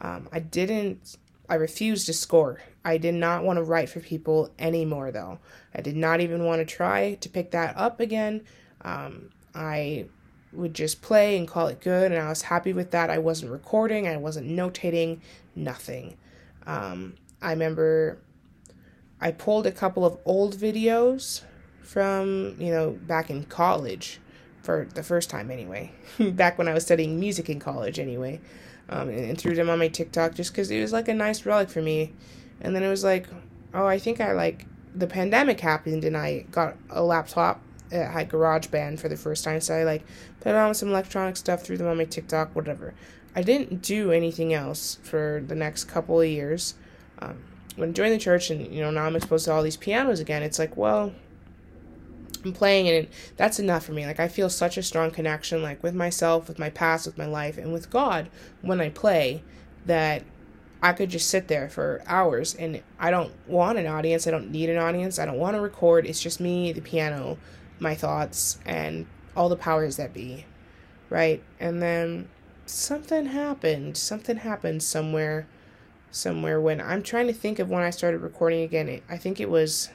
Um, 0.00 0.28
I 0.32 0.38
didn't, 0.40 1.16
I 1.48 1.54
refused 1.54 2.06
to 2.06 2.12
score. 2.12 2.60
I 2.84 2.98
did 2.98 3.14
not 3.14 3.42
want 3.42 3.58
to 3.58 3.64
write 3.64 3.88
for 3.88 4.00
people 4.00 4.50
anymore, 4.58 5.10
though. 5.10 5.40
I 5.74 5.80
did 5.80 5.96
not 5.96 6.20
even 6.20 6.44
want 6.44 6.60
to 6.60 6.64
try 6.64 7.14
to 7.14 7.28
pick 7.28 7.50
that 7.50 7.76
up 7.76 7.98
again. 7.98 8.44
Um, 8.82 9.30
I 9.54 10.06
would 10.52 10.74
just 10.74 11.02
play 11.02 11.36
and 11.36 11.48
call 11.48 11.66
it 11.66 11.80
good, 11.80 12.12
and 12.12 12.22
I 12.22 12.28
was 12.28 12.42
happy 12.42 12.72
with 12.72 12.92
that. 12.92 13.10
I 13.10 13.18
wasn't 13.18 13.50
recording, 13.50 14.06
I 14.06 14.16
wasn't 14.16 14.48
notating, 14.48 15.18
nothing. 15.56 16.16
Um, 16.66 17.14
I 17.42 17.50
remember 17.50 18.18
I 19.20 19.32
pulled 19.32 19.66
a 19.66 19.72
couple 19.72 20.04
of 20.04 20.18
old 20.24 20.56
videos 20.56 21.42
from, 21.82 22.56
you 22.58 22.70
know, 22.70 22.90
back 22.90 23.30
in 23.30 23.44
college 23.44 24.20
for 24.62 24.86
the 24.94 25.02
first 25.02 25.30
time 25.30 25.50
anyway. 25.50 25.92
back 26.32 26.58
when 26.58 26.68
I 26.68 26.74
was 26.74 26.84
studying 26.84 27.18
music 27.18 27.48
in 27.48 27.58
college 27.58 27.98
anyway. 27.98 28.40
Um, 28.88 29.08
and, 29.08 29.30
and 29.30 29.38
threw 29.38 29.54
them 29.54 29.68
on 29.68 29.80
my 29.80 29.88
TikTok 29.88 30.34
just 30.34 30.52
because 30.52 30.70
it 30.70 30.80
was 30.80 30.92
like 30.92 31.08
a 31.08 31.14
nice 31.14 31.44
relic 31.44 31.70
for 31.70 31.82
me. 31.82 32.12
And 32.60 32.74
then 32.74 32.82
it 32.82 32.88
was 32.88 33.02
like, 33.02 33.26
oh, 33.74 33.86
I 33.86 33.98
think 33.98 34.20
I 34.20 34.32
like 34.32 34.66
the 34.94 35.06
pandemic 35.06 35.60
happened 35.60 36.04
and 36.04 36.16
I 36.16 36.46
got 36.50 36.76
a 36.90 37.02
laptop 37.02 37.60
that 37.90 38.10
had 38.10 38.28
GarageBand 38.28 38.98
for 38.98 39.08
the 39.08 39.16
first 39.16 39.44
time. 39.44 39.60
So 39.60 39.74
I 39.74 39.84
like 39.84 40.04
put 40.40 40.54
on 40.54 40.74
some 40.74 40.88
electronic 40.88 41.36
stuff, 41.36 41.62
threw 41.62 41.76
them 41.76 41.86
on 41.86 41.96
my 41.96 42.04
TikTok, 42.04 42.54
whatever. 42.54 42.94
I 43.36 43.42
didn't 43.42 43.82
do 43.82 44.12
anything 44.12 44.54
else 44.54 44.98
for 45.02 45.44
the 45.46 45.54
next 45.54 45.84
couple 45.84 46.22
of 46.22 46.26
years. 46.26 46.74
Um, 47.18 47.44
when 47.76 47.90
I 47.90 47.92
joined 47.92 48.14
the 48.14 48.18
church 48.18 48.50
and 48.50 48.74
you 48.74 48.80
know 48.80 48.90
now 48.90 49.04
I'm 49.04 49.14
exposed 49.14 49.44
to 49.44 49.52
all 49.52 49.62
these 49.62 49.76
pianos 49.76 50.20
again, 50.20 50.42
it's 50.42 50.58
like, 50.58 50.74
well, 50.74 51.12
I'm 52.42 52.54
playing 52.54 52.88
and 52.88 53.08
that's 53.36 53.58
enough 53.58 53.84
for 53.84 53.92
me. 53.92 54.06
Like 54.06 54.20
I 54.20 54.28
feel 54.28 54.48
such 54.48 54.78
a 54.78 54.82
strong 54.82 55.10
connection 55.10 55.62
like 55.62 55.82
with 55.82 55.94
myself, 55.94 56.48
with 56.48 56.58
my 56.58 56.70
past, 56.70 57.04
with 57.04 57.18
my 57.18 57.26
life 57.26 57.58
and 57.58 57.74
with 57.74 57.90
God 57.90 58.30
when 58.62 58.80
I 58.80 58.88
play 58.88 59.42
that 59.84 60.22
I 60.82 60.94
could 60.94 61.10
just 61.10 61.28
sit 61.28 61.48
there 61.48 61.68
for 61.68 62.02
hours 62.06 62.54
and 62.54 62.82
I 62.98 63.10
don't 63.10 63.32
want 63.46 63.78
an 63.78 63.86
audience. 63.86 64.26
I 64.26 64.30
don't 64.30 64.50
need 64.50 64.70
an 64.70 64.78
audience. 64.78 65.18
I 65.18 65.26
don't 65.26 65.38
want 65.38 65.56
to 65.56 65.60
record. 65.60 66.06
It's 66.06 66.22
just 66.22 66.40
me, 66.40 66.72
the 66.72 66.80
piano, 66.80 67.36
my 67.80 67.94
thoughts 67.94 68.58
and 68.64 69.06
all 69.36 69.50
the 69.50 69.56
powers 69.56 69.96
that 69.96 70.14
be. 70.14 70.46
Right? 71.10 71.42
And 71.60 71.82
then 71.82 72.28
something 72.66 73.26
happened. 73.26 73.96
Something 73.96 74.38
happened 74.38 74.82
somewhere 74.82 75.46
somewhere 76.10 76.60
when 76.60 76.80
I'm 76.80 77.02
trying 77.02 77.26
to 77.26 77.32
think 77.32 77.58
of 77.58 77.68
when 77.68 77.82
I 77.82 77.90
started 77.90 78.18
recording 78.18 78.62
again. 78.62 79.02
I 79.08 79.16
think 79.18 79.38
it 79.40 79.50
was 79.50 79.90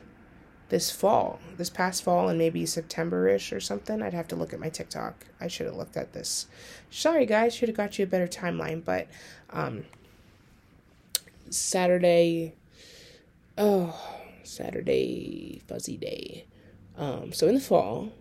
this 0.69 0.89
fall, 0.89 1.39
this 1.57 1.69
past 1.69 2.03
fall, 2.03 2.29
and 2.29 2.37
maybe 2.37 2.65
September 2.65 3.27
ish 3.27 3.51
or 3.51 3.59
something. 3.59 4.01
I'd 4.01 4.13
have 4.13 4.27
to 4.29 4.35
look 4.35 4.53
at 4.53 4.59
my 4.59 4.69
TikTok. 4.69 5.25
I 5.39 5.47
should 5.47 5.65
have 5.65 5.75
looked 5.75 5.97
at 5.97 6.13
this. 6.13 6.47
Sorry, 6.89 7.25
guys, 7.25 7.53
should 7.53 7.69
have 7.69 7.77
got 7.77 7.99
you 7.99 8.03
a 8.03 8.07
better 8.07 8.27
timeline, 8.27 8.83
but 8.83 9.07
um, 9.49 9.83
Saturday, 11.49 12.53
oh, 13.57 13.99
Saturday, 14.43 15.61
fuzzy 15.67 15.97
day. 15.97 16.45
Um, 16.97 17.33
so 17.33 17.47
in 17.47 17.55
the 17.55 17.61
fall, 17.61 18.13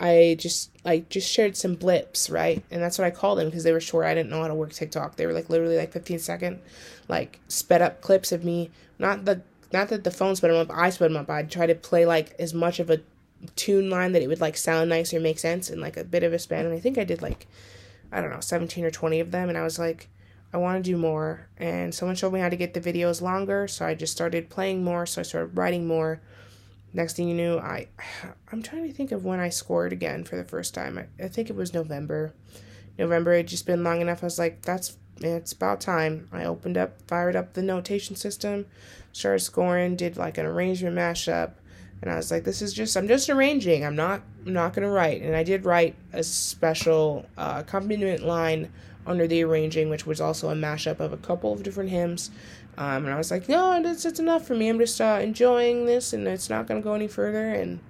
I 0.00 0.36
just 0.38 0.70
like 0.84 1.08
just 1.08 1.30
shared 1.30 1.56
some 1.56 1.74
blips, 1.74 2.28
right? 2.28 2.62
And 2.70 2.82
that's 2.82 2.98
what 2.98 3.06
I 3.06 3.10
called 3.10 3.38
them 3.38 3.46
because 3.48 3.64
they 3.64 3.72
were 3.72 3.80
short. 3.80 4.06
I 4.06 4.14
didn't 4.14 4.30
know 4.30 4.42
how 4.42 4.48
to 4.48 4.54
work 4.54 4.72
TikTok. 4.72 5.16
They 5.16 5.26
were 5.26 5.32
like 5.32 5.50
literally 5.50 5.76
like 5.76 5.92
15 5.92 6.18
second, 6.18 6.60
like 7.08 7.40
sped 7.48 7.82
up 7.82 8.00
clips 8.00 8.32
of 8.32 8.44
me. 8.44 8.70
Not 8.98 9.24
the 9.24 9.42
not 9.72 9.88
that 9.88 10.04
the 10.04 10.10
phone 10.10 10.36
sped 10.36 10.50
them 10.50 10.58
up, 10.58 10.76
I 10.76 10.90
sped 10.90 11.10
them 11.10 11.16
up. 11.16 11.30
I'd 11.30 11.50
try 11.50 11.66
to 11.66 11.74
play 11.74 12.06
like 12.06 12.34
as 12.38 12.52
much 12.52 12.80
of 12.80 12.90
a 12.90 13.00
tune 13.56 13.90
line 13.90 14.12
that 14.12 14.22
it 14.22 14.28
would 14.28 14.40
like 14.40 14.56
sound 14.56 14.90
nice 14.90 15.12
or 15.12 15.20
make 15.20 15.38
sense 15.38 15.70
in 15.70 15.80
like 15.80 15.96
a 15.96 16.04
bit 16.04 16.22
of 16.22 16.32
a 16.32 16.38
span. 16.38 16.66
And 16.66 16.74
I 16.74 16.80
think 16.80 16.98
I 16.98 17.04
did 17.04 17.22
like 17.22 17.46
I 18.10 18.20
don't 18.20 18.30
know 18.30 18.40
17 18.40 18.84
or 18.84 18.90
20 18.90 19.20
of 19.20 19.30
them. 19.30 19.48
And 19.48 19.58
I 19.58 19.62
was 19.62 19.78
like, 19.78 20.08
I 20.52 20.56
want 20.56 20.84
to 20.84 20.90
do 20.90 20.96
more. 20.96 21.48
And 21.56 21.94
someone 21.94 22.16
showed 22.16 22.32
me 22.32 22.40
how 22.40 22.48
to 22.48 22.56
get 22.56 22.74
the 22.74 22.80
videos 22.80 23.20
longer, 23.20 23.66
so 23.66 23.84
I 23.84 23.94
just 23.94 24.12
started 24.12 24.50
playing 24.50 24.84
more. 24.84 25.06
So 25.06 25.20
I 25.20 25.24
started 25.24 25.56
writing 25.56 25.86
more 25.86 26.20
next 26.94 27.16
thing 27.16 27.28
you 27.28 27.34
knew, 27.34 27.58
I 27.58 27.88
I'm 28.52 28.62
trying 28.62 28.86
to 28.86 28.92
think 28.92 29.12
of 29.12 29.24
when 29.24 29.40
I 29.40 29.48
scored 29.48 29.92
again 29.92 30.24
for 30.24 30.36
the 30.36 30.44
first 30.44 30.74
time. 30.74 30.98
I, 30.98 31.24
I 31.24 31.28
think 31.28 31.50
it 31.50 31.56
was 31.56 31.74
November. 31.74 32.32
November 32.98 33.36
had 33.36 33.48
just 33.48 33.66
been 33.66 33.82
long 33.82 34.00
enough. 34.00 34.22
I 34.22 34.26
was 34.26 34.38
like, 34.38 34.62
that's 34.62 34.96
it's 35.20 35.52
about 35.52 35.80
time. 35.80 36.28
I 36.32 36.44
opened 36.44 36.76
up, 36.76 37.00
fired 37.06 37.36
up 37.36 37.52
the 37.52 37.62
notation 37.62 38.16
system, 38.16 38.66
started 39.12 39.40
scoring, 39.40 39.96
did 39.96 40.16
like 40.16 40.38
an 40.38 40.46
arrangement 40.46 40.96
mashup, 40.96 41.52
and 42.02 42.10
I 42.10 42.16
was 42.16 42.30
like, 42.30 42.44
this 42.44 42.62
is 42.62 42.72
just 42.72 42.96
I'm 42.96 43.08
just 43.08 43.30
arranging. 43.30 43.84
I'm 43.84 43.96
not 43.96 44.22
I'm 44.46 44.52
not 44.52 44.74
gonna 44.74 44.90
write. 44.90 45.22
And 45.22 45.34
I 45.34 45.42
did 45.42 45.64
write 45.64 45.94
a 46.12 46.22
special 46.22 47.26
uh, 47.36 47.62
accompaniment 47.64 48.22
line 48.24 48.72
under 49.06 49.26
the 49.26 49.42
arranging, 49.42 49.90
which 49.90 50.06
was 50.06 50.20
also 50.20 50.50
a 50.50 50.54
mashup 50.54 51.00
of 51.00 51.12
a 51.12 51.16
couple 51.16 51.52
of 51.52 51.62
different 51.62 51.90
hymns. 51.90 52.30
Um, 52.76 53.04
and 53.04 53.14
I 53.14 53.18
was 53.18 53.30
like, 53.30 53.48
no, 53.48 53.72
it's, 53.84 54.04
it's 54.04 54.18
enough 54.18 54.46
for 54.46 54.54
me. 54.54 54.68
I'm 54.68 54.78
just 54.78 55.00
uh, 55.00 55.18
enjoying 55.22 55.86
this 55.86 56.12
and 56.12 56.26
it's 56.26 56.50
not 56.50 56.66
going 56.66 56.80
to 56.80 56.84
go 56.84 56.94
any 56.94 57.06
further. 57.06 57.50
And 57.50 57.80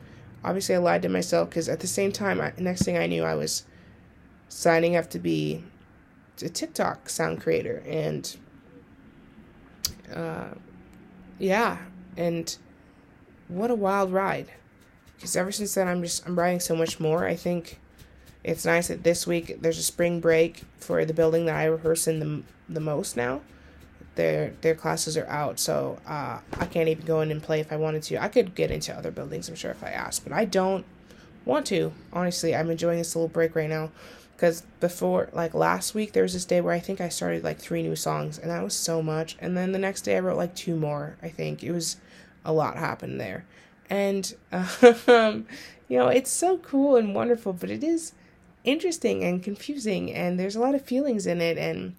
obviously, 0.44 0.74
I 0.74 0.78
lied 0.78 1.02
to 1.02 1.08
myself 1.08 1.48
because 1.48 1.68
at 1.68 1.80
the 1.80 1.86
same 1.86 2.12
time, 2.12 2.40
I, 2.40 2.52
next 2.58 2.82
thing 2.82 2.98
I 2.98 3.06
knew, 3.06 3.24
I 3.24 3.34
was 3.34 3.64
signing 4.48 4.94
up 4.96 5.08
to 5.10 5.18
be 5.18 5.64
a 6.42 6.48
TikTok 6.48 7.08
sound 7.08 7.40
creator. 7.40 7.82
And 7.86 8.36
uh, 10.14 10.50
yeah, 11.38 11.78
and 12.16 12.56
what 13.48 13.70
a 13.70 13.74
wild 13.74 14.12
ride. 14.12 14.48
Because 15.16 15.36
ever 15.36 15.52
since 15.52 15.74
then, 15.74 15.88
I'm 15.88 16.02
just, 16.02 16.26
I'm 16.26 16.38
writing 16.38 16.60
so 16.60 16.76
much 16.76 17.00
more. 17.00 17.26
I 17.26 17.36
think 17.36 17.80
it's 18.42 18.66
nice 18.66 18.88
that 18.88 19.02
this 19.02 19.26
week 19.26 19.62
there's 19.62 19.78
a 19.78 19.82
spring 19.82 20.20
break 20.20 20.62
for 20.76 21.04
the 21.06 21.14
building 21.14 21.46
that 21.46 21.56
I 21.56 21.64
rehearse 21.64 22.06
in 22.06 22.20
the 22.20 22.42
the 22.68 22.80
most 22.80 23.16
now. 23.16 23.40
Their 24.16 24.54
their 24.60 24.74
classes 24.74 25.16
are 25.16 25.26
out, 25.26 25.58
so 25.58 25.98
uh, 26.06 26.38
I 26.52 26.66
can't 26.66 26.88
even 26.88 27.04
go 27.04 27.20
in 27.20 27.30
and 27.30 27.42
play 27.42 27.60
if 27.60 27.72
I 27.72 27.76
wanted 27.76 28.02
to. 28.04 28.22
I 28.22 28.28
could 28.28 28.54
get 28.54 28.70
into 28.70 28.94
other 28.96 29.10
buildings, 29.10 29.48
I'm 29.48 29.56
sure, 29.56 29.72
if 29.72 29.82
I 29.82 29.90
asked, 29.90 30.24
but 30.24 30.32
I 30.32 30.44
don't 30.44 30.84
want 31.44 31.66
to. 31.66 31.92
Honestly, 32.12 32.54
I'm 32.54 32.70
enjoying 32.70 32.98
this 32.98 33.16
little 33.16 33.28
break 33.28 33.56
right 33.56 33.68
now 33.68 33.90
because 34.36 34.62
before 34.80 35.28
like 35.32 35.54
last 35.54 35.94
week 35.94 36.12
there 36.12 36.22
was 36.22 36.32
this 36.32 36.44
day 36.44 36.60
where 36.60 36.74
i 36.74 36.80
think 36.80 37.00
i 37.00 37.08
started 37.08 37.44
like 37.44 37.58
three 37.58 37.82
new 37.82 37.96
songs 37.96 38.38
and 38.38 38.50
that 38.50 38.62
was 38.62 38.74
so 38.74 39.02
much 39.02 39.36
and 39.40 39.56
then 39.56 39.72
the 39.72 39.78
next 39.78 40.02
day 40.02 40.16
i 40.16 40.20
wrote 40.20 40.36
like 40.36 40.54
two 40.54 40.76
more 40.76 41.16
i 41.22 41.28
think 41.28 41.62
it 41.62 41.72
was 41.72 41.96
a 42.44 42.52
lot 42.52 42.76
happened 42.76 43.20
there 43.20 43.44
and 43.88 44.34
um, 44.52 45.46
you 45.88 45.96
know 45.98 46.08
it's 46.08 46.30
so 46.30 46.58
cool 46.58 46.96
and 46.96 47.14
wonderful 47.14 47.52
but 47.52 47.70
it 47.70 47.84
is 47.84 48.12
interesting 48.64 49.22
and 49.22 49.42
confusing 49.42 50.12
and 50.12 50.38
there's 50.38 50.56
a 50.56 50.60
lot 50.60 50.74
of 50.74 50.82
feelings 50.82 51.26
in 51.26 51.40
it 51.40 51.58
and 51.58 51.94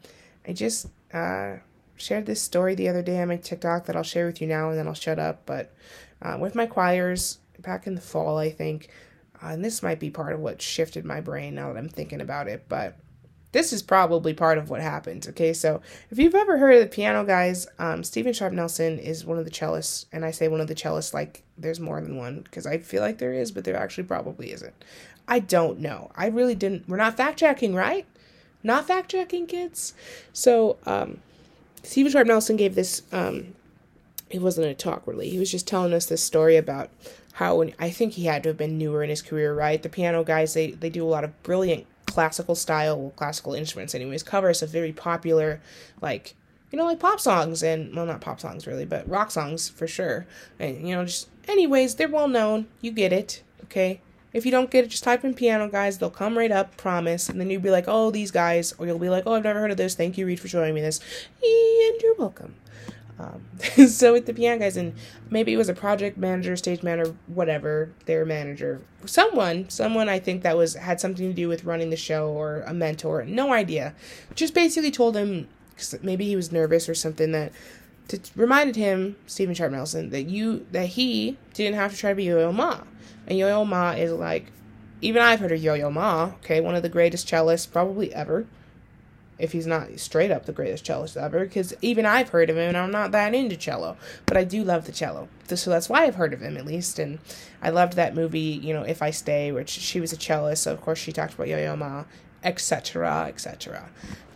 i 0.48 0.52
just 0.52 0.88
uh, 1.14 1.56
shared 1.96 2.26
this 2.26 2.42
story 2.42 2.76
the 2.76 2.90
other 2.90 3.02
day 3.02 3.22
on 3.22 3.28
my 3.28 3.38
tiktok 3.38 3.86
that 3.86 3.96
i'll 3.96 4.04
share 4.04 4.26
with 4.26 4.42
you 4.42 4.48
now 4.48 4.70
and 4.70 4.78
then 4.78 4.88
i'll 4.88 4.94
shut 4.94 5.20
up 5.20 5.46
but 5.46 5.74
uh, 6.22 6.38
with 6.40 6.56
my 6.56 6.66
choirs 6.66 7.40
back 7.60 7.88
in 7.88 7.96
the 7.96 8.02
fall 8.02 8.38
i 8.38 8.50
think 8.50 8.90
uh, 9.42 9.50
and 9.50 9.64
this 9.64 9.84
might 9.84 10.00
be 10.00 10.10
part 10.10 10.34
of 10.34 10.40
what 10.40 10.62
shifted 10.62 11.06
my 11.06 11.22
brain 11.22 11.56
now 11.56 11.72
that 11.72 11.78
I'm 11.78 11.90
thinking 11.90 12.22
about 12.22 12.48
it, 12.48 12.66
but 12.70 12.96
this 13.52 13.72
is 13.72 13.82
probably 13.82 14.34
part 14.34 14.58
of 14.58 14.70
what 14.70 14.82
happened. 14.82 15.28
Okay, 15.30 15.54
so 15.54 15.82
if 16.10 16.20
you've 16.20 16.36
ever 16.36 16.58
heard 16.58 16.76
of 16.76 16.82
the 16.82 16.94
piano 16.94 17.24
guys, 17.24 17.68
um, 17.80 18.04
Steven 18.04 18.34
Sharp 18.34 18.54
Nelson 18.54 19.00
is 19.00 19.26
one 19.26 19.38
of 19.38 19.46
the 19.46 19.52
cellists, 19.52 20.06
and 20.12 20.26
I 20.26 20.32
say 20.32 20.48
one 20.48 20.62
of 20.62 20.68
the 20.68 20.76
cellists 20.76 21.14
like 21.14 21.44
there's 21.58 21.80
more 21.80 22.02
than 22.02 22.18
one 22.18 22.42
because 22.42 22.66
I 22.66 22.78
feel 22.80 23.02
like 23.02 23.18
there 23.18 23.34
is, 23.34 23.52
but 23.52 23.64
there 23.64 23.78
actually 23.78 24.06
probably 24.06 24.52
isn't. 24.52 24.74
I 25.28 25.40
don't 25.40 25.80
know. 25.80 26.12
I 26.16 26.28
really 26.28 26.56
didn't. 26.56 26.88
We're 26.88 26.98
not 26.98 27.18
fact 27.18 27.40
checking, 27.40 27.74
right? 27.74 28.06
Not 28.62 28.88
fact 28.88 29.12
checking, 29.12 29.48
kids. 29.48 29.94
So, 30.34 30.78
um, 30.86 31.20
Steven 31.86 32.12
Sharp 32.12 32.28
Nelson 32.28 32.56
gave 32.56 32.76
this. 32.76 33.04
Um, 33.12 33.56
it 34.30 34.42
wasn't 34.42 34.68
a 34.68 34.74
talk 34.74 35.06
really. 35.06 35.30
He 35.30 35.40
was 35.40 35.52
just 35.52 35.68
telling 35.68 35.94
us 35.94 36.08
this 36.08 36.24
story 36.24 36.58
about 36.58 36.90
how 37.34 37.64
I 37.80 37.90
think 37.90 38.14
he 38.14 38.26
had 38.26 38.44
to 38.44 38.50
have 38.50 38.58
been 38.58 38.78
newer 38.78 39.04
in 39.04 39.10
his 39.10 39.22
career, 39.22 39.54
right? 39.54 39.82
The 39.82 39.90
piano 39.90 40.24
guys, 40.24 40.54
they, 40.54 40.72
they 40.72 40.90
do 40.90 41.04
a 41.04 41.08
lot 41.08 41.24
of 41.24 41.44
brilliant 41.44 41.86
classical 42.06 42.56
style, 42.56 43.12
classical 43.18 43.54
instruments, 43.54 43.94
anyways, 43.94 44.24
covers 44.24 44.62
of 44.62 44.70
very 44.70 44.94
popular, 44.94 45.60
like, 46.02 46.34
you 46.72 46.78
know, 46.78 46.86
like 46.86 47.00
pop 47.00 47.20
songs 47.20 47.62
and, 47.62 47.94
well, 47.94 48.06
not 48.06 48.22
pop 48.22 48.40
songs 48.40 48.66
really, 48.66 48.86
but 48.86 49.08
rock 49.08 49.32
songs 49.32 49.68
for 49.68 49.86
sure. 49.86 50.26
And, 50.60 50.88
you 50.88 50.96
know, 50.96 51.04
just, 51.04 51.28
anyways, 51.48 51.96
they're 51.96 52.08
well 52.08 52.30
known. 52.30 52.68
You 52.82 52.92
get 52.92 53.12
it, 53.12 53.44
okay? 53.66 54.00
If 54.36 54.46
you 54.46 54.52
don't 54.52 54.70
get 54.70 54.84
it, 54.84 54.90
just 54.90 55.06
type 55.06 55.24
in 55.24 55.34
piano 55.34 55.70
guys. 55.70 55.98
They'll 55.98 56.10
come 56.10 56.38
right 56.38 56.52
up, 56.52 56.76
promise. 56.76 57.30
And 57.30 57.40
then 57.40 57.50
you'll 57.50 57.62
be 57.62 57.70
like, 57.70 57.86
oh, 57.88 58.12
these 58.12 58.32
guys. 58.32 58.74
Or 58.78 58.86
you'll 58.86 59.00
be 59.00 59.10
like, 59.10 59.24
oh, 59.26 59.34
I've 59.34 59.46
never 59.46 59.62
heard 59.62 59.72
of 59.72 59.78
this. 59.78 59.96
Thank 59.96 60.18
you, 60.18 60.26
Reed, 60.26 60.42
for 60.42 60.50
showing 60.50 60.76
me 60.76 60.82
this. 60.82 61.00
And 61.42 62.02
you're 62.02 62.16
welcome. 62.16 62.56
Um, 63.18 63.46
so 63.88 64.12
with 64.12 64.26
the 64.26 64.34
piano 64.34 64.60
guys, 64.60 64.76
and 64.76 64.94
maybe 65.30 65.54
it 65.54 65.58
was 65.58 65.70
a 65.70 65.74
project 65.74 66.18
manager, 66.18 66.58
stage 66.58 66.84
manager, 66.84 67.16
whatever, 67.28 67.94
their 68.08 68.26
manager, 68.26 68.82
someone, 69.06 69.70
someone 69.70 70.10
I 70.10 70.20
think 70.20 70.44
that 70.44 70.58
was 70.58 70.74
had 70.74 71.00
something 71.00 71.30
to 71.30 71.34
do 71.34 71.48
with 71.48 71.64
running 71.64 71.90
the 71.90 71.96
show 71.96 72.28
or 72.28 72.62
a 72.64 72.74
mentor, 72.74 73.24
no 73.24 73.54
idea. 73.54 73.96
Just 74.36 74.54
basically 74.54 74.92
told 74.92 75.16
him 75.16 75.48
cause 75.78 75.96
maybe 76.02 76.26
he 76.26 76.36
was 76.36 76.52
nervous 76.52 76.90
or 76.90 76.96
something 76.96 77.32
that 77.32 77.52
to 78.08 78.20
reminded 78.36 78.76
him 78.76 79.16
Steven 79.26 79.56
Sharp 79.56 79.72
Nelson 79.72 80.10
that 80.10 80.24
you 80.24 80.66
that 80.72 80.88
he 80.88 81.38
didn't 81.54 81.76
have 81.76 81.92
to 81.92 81.98
try 81.98 82.12
to 82.12 82.16
be 82.16 82.26
Yo-Yo 82.26 82.52
Ma, 82.52 82.82
and 83.28 83.38
Yo-Yo 83.38 83.66
Ma 83.66 83.92
is 83.92 84.12
like 84.12 84.52
even 85.02 85.22
I've 85.22 85.40
heard 85.40 85.52
of 85.52 85.62
Yo-Yo 85.62 85.90
Ma, 85.90 86.32
okay, 86.44 86.62
one 86.62 86.76
of 86.76 86.84
the 86.84 86.90
greatest 86.90 87.28
cellists 87.28 87.72
probably 87.72 88.14
ever 88.14 88.46
if 89.38 89.52
he's 89.52 89.68
not 89.68 90.00
straight 90.00 90.32
up 90.32 90.46
the 90.46 90.54
greatest 90.54 90.86
cellist 90.86 91.18
ever, 91.18 91.46
because 91.46 91.74
even 91.82 92.06
I've 92.06 92.30
heard 92.30 92.50
of 92.50 92.58
him 92.58 92.70
and 92.70 92.78
I'm 92.78 92.92
not 92.92 93.12
that 93.12 93.34
into 93.34 93.58
cello, 93.58 93.98
but 94.26 94.38
I 94.38 94.44
do 94.44 94.64
love 94.64 94.86
the 94.86 94.92
cello. 94.92 95.28
So 95.48 95.70
that's 95.70 95.90
why 95.90 96.06
I've 96.06 96.16
heard 96.16 96.34
of 96.34 96.42
him 96.42 96.58
at 96.58 96.66
least. 96.66 97.00
And 97.00 97.20
I 97.62 97.70
loved 97.70 97.94
that 97.94 98.16
movie, 98.16 98.40
you 98.40 98.74
know, 98.74 98.84
If 98.84 99.02
I 99.02 99.12
Stay, 99.12 99.52
which 99.52 99.70
she 99.70 100.00
was 100.00 100.14
a 100.14 100.18
cellist, 100.18 100.64
so 100.64 100.72
of 100.72 100.82
course 100.82 101.00
she 101.00 101.12
talked 101.12 101.34
about 101.34 101.48
Yo 101.48 101.58
Yo 101.58 101.76
Ma, 101.76 102.06
etc., 102.44 103.26
etc. 103.28 103.90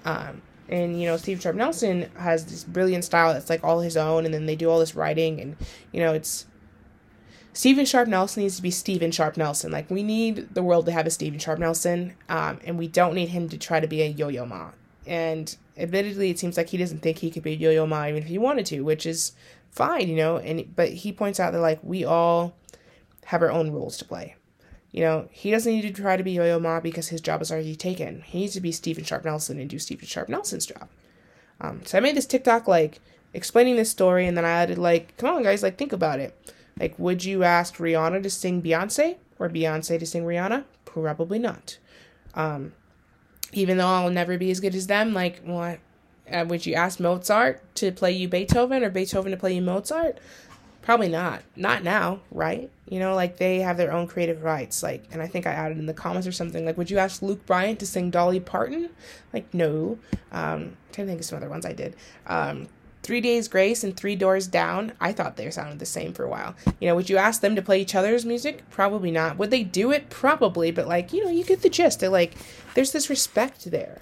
Um, 0.03 0.41
and 0.69 0.99
you 0.99 1.07
know, 1.07 1.17
Steve 1.17 1.41
Sharp 1.41 1.55
Nelson 1.55 2.09
has 2.17 2.45
this 2.45 2.63
brilliant 2.63 3.03
style 3.03 3.33
that's 3.33 3.49
like 3.49 3.63
all 3.63 3.79
his 3.81 3.97
own, 3.97 4.25
and 4.25 4.33
then 4.33 4.45
they 4.45 4.55
do 4.55 4.69
all 4.69 4.79
this 4.79 4.95
writing, 4.95 5.39
and 5.41 5.57
you 5.91 5.99
know, 5.99 6.13
it's 6.13 6.45
Steven 7.53 7.85
Sharp 7.85 8.07
Nelson 8.07 8.43
needs 8.43 8.55
to 8.55 8.61
be 8.61 8.71
Steven 8.71 9.11
Sharp 9.11 9.37
Nelson. 9.37 9.71
Like 9.71 9.89
we 9.89 10.03
need 10.03 10.53
the 10.53 10.63
world 10.63 10.85
to 10.85 10.91
have 10.91 11.07
a 11.07 11.11
Steven 11.11 11.39
Sharp 11.39 11.59
Nelson, 11.59 12.15
um, 12.29 12.59
and 12.63 12.77
we 12.77 12.87
don't 12.87 13.15
need 13.15 13.29
him 13.29 13.49
to 13.49 13.57
try 13.57 13.79
to 13.79 13.87
be 13.87 14.01
a 14.01 14.07
Yo-Yo 14.07 14.45
Ma 14.45 14.71
and 15.09 15.57
admittedly, 15.75 16.29
it 16.29 16.37
seems 16.37 16.55
like 16.55 16.69
he 16.69 16.77
doesn't 16.77 16.99
think 16.99 17.17
he 17.17 17.31
could 17.31 17.41
be 17.41 17.53
a 17.53 17.55
Yo-Yo 17.55 17.87
Ma 17.87 18.05
even 18.05 18.21
if 18.21 18.29
he 18.29 18.37
wanted 18.37 18.65
to, 18.67 18.81
which 18.81 19.07
is 19.07 19.33
fine, 19.71 20.07
you 20.07 20.15
know. 20.15 20.37
And 20.37 20.73
but 20.75 20.89
he 20.89 21.11
points 21.11 21.39
out 21.39 21.51
that 21.51 21.61
like 21.61 21.79
we 21.83 22.05
all 22.05 22.55
have 23.25 23.41
our 23.41 23.51
own 23.51 23.71
roles 23.71 23.97
to 23.97 24.05
play. 24.05 24.35
You 24.91 25.01
know, 25.01 25.29
he 25.31 25.51
doesn't 25.51 25.71
need 25.71 25.83
to 25.83 26.01
try 26.01 26.17
to 26.17 26.23
be 26.23 26.31
Yo-Yo 26.31 26.59
Ma 26.59 26.79
because 26.79 27.09
his 27.09 27.21
job 27.21 27.41
is 27.41 27.51
already 27.51 27.75
taken. 27.75 28.21
He 28.21 28.39
needs 28.39 28.53
to 28.53 28.61
be 28.61 28.71
Steven 28.71 29.03
Sharp 29.03 29.23
Nelson 29.23 29.59
and 29.59 29.69
do 29.69 29.77
Steven 29.77 30.07
Sharp 30.07 30.29
Nelson's 30.29 30.65
job. 30.65 30.89
Um, 31.61 31.81
so 31.85 31.97
I 31.97 32.01
made 32.01 32.15
this 32.15 32.25
TikTok 32.25 32.67
like 32.67 32.99
explaining 33.33 33.75
this 33.75 33.91
story, 33.91 34.25
and 34.25 34.35
then 34.35 34.45
I 34.45 34.49
added 34.49 34.77
like, 34.77 35.15
come 35.17 35.35
on 35.35 35.43
guys, 35.43 35.61
like 35.61 35.77
think 35.77 35.93
about 35.93 36.19
it. 36.19 36.35
Like, 36.79 36.97
would 36.97 37.23
you 37.23 37.43
ask 37.43 37.75
Rihanna 37.75 38.23
to 38.23 38.29
sing 38.29 38.61
Beyonce 38.61 39.17
or 39.37 39.49
Beyonce 39.49 39.99
to 39.99 40.05
sing 40.05 40.23
Rihanna? 40.23 40.63
Probably 40.85 41.37
not. 41.37 41.77
Um, 42.33 42.73
even 43.51 43.77
though 43.77 43.87
I'll 43.87 44.09
never 44.09 44.37
be 44.37 44.49
as 44.49 44.59
good 44.59 44.75
as 44.75 44.87
them, 44.87 45.13
like, 45.13 45.41
what? 45.43 45.79
Uh, 46.31 46.45
would 46.47 46.65
you 46.65 46.75
ask 46.75 46.99
Mozart 46.99 47.61
to 47.75 47.91
play 47.91 48.11
you 48.11 48.27
Beethoven 48.27 48.83
or 48.83 48.89
Beethoven 48.89 49.31
to 49.31 49.37
play 49.37 49.55
you 49.55 49.61
Mozart? 49.61 50.19
Probably 50.81 51.09
not. 51.09 51.43
Not 51.55 51.83
now, 51.83 52.21
right? 52.31 52.69
You 52.87 52.99
know, 52.99 53.13
like 53.13 53.37
they 53.37 53.59
have 53.59 53.77
their 53.77 53.91
own 53.91 54.07
creative 54.07 54.43
rights. 54.43 54.81
Like, 54.81 55.03
and 55.11 55.21
I 55.21 55.27
think 55.27 55.45
I 55.45 55.51
added 55.51 55.77
in 55.77 55.85
the 55.85 55.93
comments 55.93 56.27
or 56.27 56.31
something. 56.31 56.65
Like, 56.65 56.77
would 56.77 56.89
you 56.89 56.97
ask 56.97 57.21
Luke 57.21 57.45
Bryan 57.45 57.77
to 57.77 57.85
sing 57.85 58.09
Dolly 58.09 58.39
Parton? 58.39 58.89
Like, 59.33 59.53
no. 59.53 59.99
Um, 60.31 60.39
I'm 60.41 60.77
trying 60.91 61.07
to 61.07 61.11
think 61.11 61.19
of 61.19 61.25
some 61.25 61.37
other 61.37 61.49
ones 61.49 61.65
I 61.65 61.73
did. 61.73 61.95
Um, 62.25 62.67
Three 63.01 63.21
Days 63.21 63.47
Grace 63.47 63.83
and 63.83 63.95
Three 63.95 64.15
Doors 64.15 64.47
Down, 64.47 64.91
I 64.99 65.13
thought 65.13 65.35
they 65.35 65.49
sounded 65.49 65.79
the 65.79 65.85
same 65.85 66.13
for 66.13 66.25
a 66.25 66.29
while. 66.29 66.55
You 66.79 66.87
know, 66.87 66.95
would 66.95 67.09
you 67.09 67.17
ask 67.17 67.41
them 67.41 67.55
to 67.55 67.61
play 67.61 67.81
each 67.81 67.95
other's 67.95 68.25
music? 68.25 68.69
Probably 68.69 69.09
not. 69.09 69.37
Would 69.37 69.51
they 69.51 69.63
do 69.63 69.91
it? 69.91 70.09
Probably, 70.09 70.71
but 70.71 70.87
like, 70.87 71.13
you 71.13 71.23
know, 71.23 71.31
you 71.31 71.43
get 71.43 71.61
the 71.61 71.69
gist. 71.69 72.01
They're 72.01 72.09
like, 72.09 72.35
there's 72.75 72.91
this 72.91 73.09
respect 73.09 73.71
there. 73.71 74.01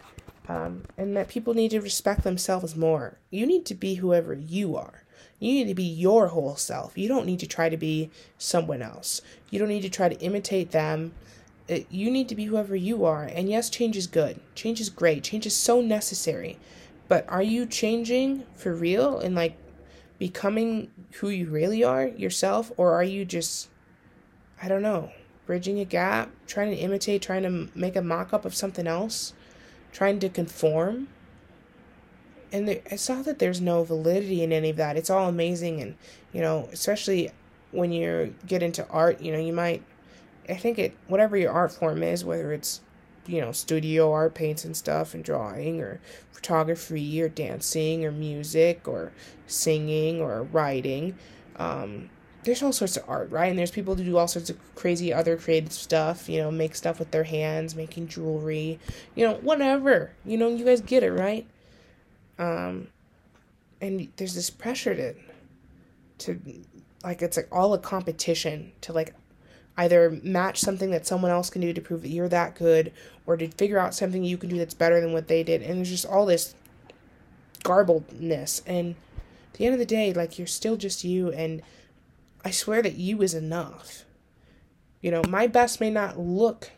Um, 0.49 0.83
and 0.97 1.15
that 1.15 1.27
people 1.27 1.53
need 1.53 1.71
to 1.71 1.81
respect 1.81 2.23
themselves 2.23 2.75
more. 2.75 3.19
You 3.29 3.45
need 3.45 3.65
to 3.67 3.75
be 3.75 3.95
whoever 3.95 4.33
you 4.33 4.75
are. 4.75 5.03
You 5.39 5.53
need 5.53 5.67
to 5.67 5.75
be 5.75 5.83
your 5.83 6.27
whole 6.27 6.55
self. 6.55 6.97
You 6.97 7.07
don't 7.07 7.25
need 7.25 7.39
to 7.39 7.47
try 7.47 7.69
to 7.69 7.77
be 7.77 8.09
someone 8.37 8.81
else. 8.81 9.21
You 9.49 9.59
don't 9.59 9.67
need 9.67 9.83
to 9.83 9.89
try 9.89 10.09
to 10.09 10.19
imitate 10.19 10.71
them. 10.71 11.13
It, 11.67 11.85
you 11.91 12.09
need 12.09 12.29
to 12.29 12.35
be 12.35 12.45
whoever 12.45 12.75
you 12.75 13.05
are. 13.05 13.23
And 13.23 13.49
yes, 13.49 13.69
change 13.69 13.97
is 13.97 14.07
good. 14.07 14.39
Change 14.55 14.81
is 14.81 14.89
great. 14.89 15.23
Change 15.23 15.45
is 15.45 15.55
so 15.55 15.81
necessary. 15.81 16.57
But 17.07 17.29
are 17.29 17.43
you 17.43 17.65
changing 17.65 18.45
for 18.55 18.73
real 18.73 19.19
and 19.19 19.35
like 19.35 19.57
becoming 20.17 20.91
who 21.19 21.29
you 21.29 21.47
really 21.47 21.83
are 21.83 22.07
yourself? 22.07 22.71
Or 22.77 22.93
are 22.93 23.03
you 23.03 23.23
just, 23.23 23.69
I 24.61 24.67
don't 24.67 24.81
know, 24.81 25.11
bridging 25.45 25.79
a 25.79 25.85
gap, 25.85 26.31
trying 26.47 26.71
to 26.71 26.77
imitate, 26.77 27.21
trying 27.21 27.43
to 27.43 27.69
make 27.77 27.95
a 27.95 28.01
mock 28.01 28.33
up 28.33 28.43
of 28.43 28.55
something 28.55 28.87
else, 28.87 29.33
trying 29.91 30.19
to 30.19 30.29
conform? 30.29 31.09
And 32.51 32.67
there, 32.67 32.81
I 32.91 32.95
saw 32.95 33.21
that 33.23 33.39
there's 33.39 33.59
no 33.59 33.83
validity 33.83 34.43
in 34.43 34.53
any 34.53 34.69
of 34.69 34.77
that. 34.77 34.97
It's 34.97 35.09
all 35.09 35.27
amazing. 35.27 35.81
And, 35.81 35.95
you 36.31 36.41
know, 36.41 36.69
especially 36.71 37.31
when 37.71 37.91
you 37.91 38.33
get 38.45 38.63
into 38.63 38.87
art, 38.89 39.21
you 39.21 39.31
know, 39.31 39.39
you 39.39 39.53
might, 39.53 39.83
I 40.47 40.55
think 40.55 40.79
it, 40.79 40.95
whatever 41.07 41.35
your 41.35 41.51
art 41.51 41.71
form 41.71 42.03
is, 42.03 42.23
whether 42.23 42.53
it's 42.53 42.81
you 43.27 43.41
know, 43.41 43.51
studio 43.51 44.11
art, 44.11 44.33
paints 44.33 44.65
and 44.65 44.75
stuff, 44.75 45.13
and 45.13 45.23
drawing, 45.23 45.81
or 45.81 45.99
photography, 46.31 47.21
or 47.21 47.29
dancing, 47.29 48.05
or 48.05 48.11
music, 48.11 48.87
or 48.87 49.11
singing, 49.45 50.21
or 50.21 50.43
writing. 50.43 51.15
Um, 51.57 52.09
there's 52.43 52.63
all 52.63 52.71
sorts 52.71 52.95
of 52.95 53.03
art, 53.07 53.29
right? 53.29 53.47
And 53.47 53.59
there's 53.59 53.71
people 53.71 53.95
who 53.95 54.03
do 54.03 54.17
all 54.17 54.27
sorts 54.27 54.49
of 54.49 54.57
crazy 54.75 55.13
other 55.13 55.35
creative 55.35 55.73
stuff, 55.73 56.29
you 56.29 56.39
know, 56.39 56.49
make 56.49 56.75
stuff 56.75 56.99
with 56.99 57.11
their 57.11 57.25
hands, 57.25 57.75
making 57.75 58.07
jewelry, 58.07 58.79
you 59.15 59.27
know, 59.27 59.35
whatever. 59.35 60.11
You 60.25 60.37
know, 60.37 60.47
you 60.47 60.63
guys 60.63 60.81
get 60.81 61.03
it, 61.03 61.11
right? 61.11 61.45
Um, 62.39 62.87
and 63.81 64.07
there's 64.17 64.35
this 64.35 64.49
pressure 64.49 64.95
to, 64.95 65.13
to, 66.19 66.41
like, 67.03 67.21
it's 67.21 67.37
like 67.37 67.47
all 67.51 67.73
a 67.73 67.79
competition 67.79 68.71
to, 68.81 68.93
like, 68.93 69.13
either 69.77 70.19
match 70.23 70.59
something 70.59 70.89
that 70.91 71.05
someone 71.05 71.31
else 71.31 71.49
can 71.49 71.61
do 71.61 71.71
to 71.71 71.81
prove 71.81 72.01
that 72.01 72.09
you're 72.09 72.27
that 72.27 72.55
good 72.55 72.91
or 73.25 73.37
to 73.37 73.47
figure 73.49 73.77
out 73.77 73.93
something 73.93 74.23
you 74.23 74.37
can 74.37 74.49
do 74.49 74.57
that's 74.57 74.73
better 74.73 74.99
than 74.99 75.13
what 75.13 75.27
they 75.27 75.43
did. 75.43 75.61
And 75.61 75.77
there's 75.77 75.89
just 75.89 76.05
all 76.05 76.25
this 76.25 76.55
garbledness. 77.63 78.61
And 78.65 78.95
at 79.53 79.53
the 79.53 79.65
end 79.65 79.73
of 79.73 79.79
the 79.79 79.85
day 79.85 80.13
like 80.13 80.39
you're 80.39 80.47
still 80.47 80.77
just 80.77 81.03
you. 81.03 81.31
And 81.31 81.61
i 82.43 82.51
swear 82.51 82.81
that 82.81 82.95
you 82.95 83.21
is 83.21 83.33
enough. 83.33 84.05
You 85.01 85.11
know 85.11 85.21
my 85.29 85.45
best 85.45 85.79
may 85.79 85.91
not 85.91 86.19
look 86.19 86.71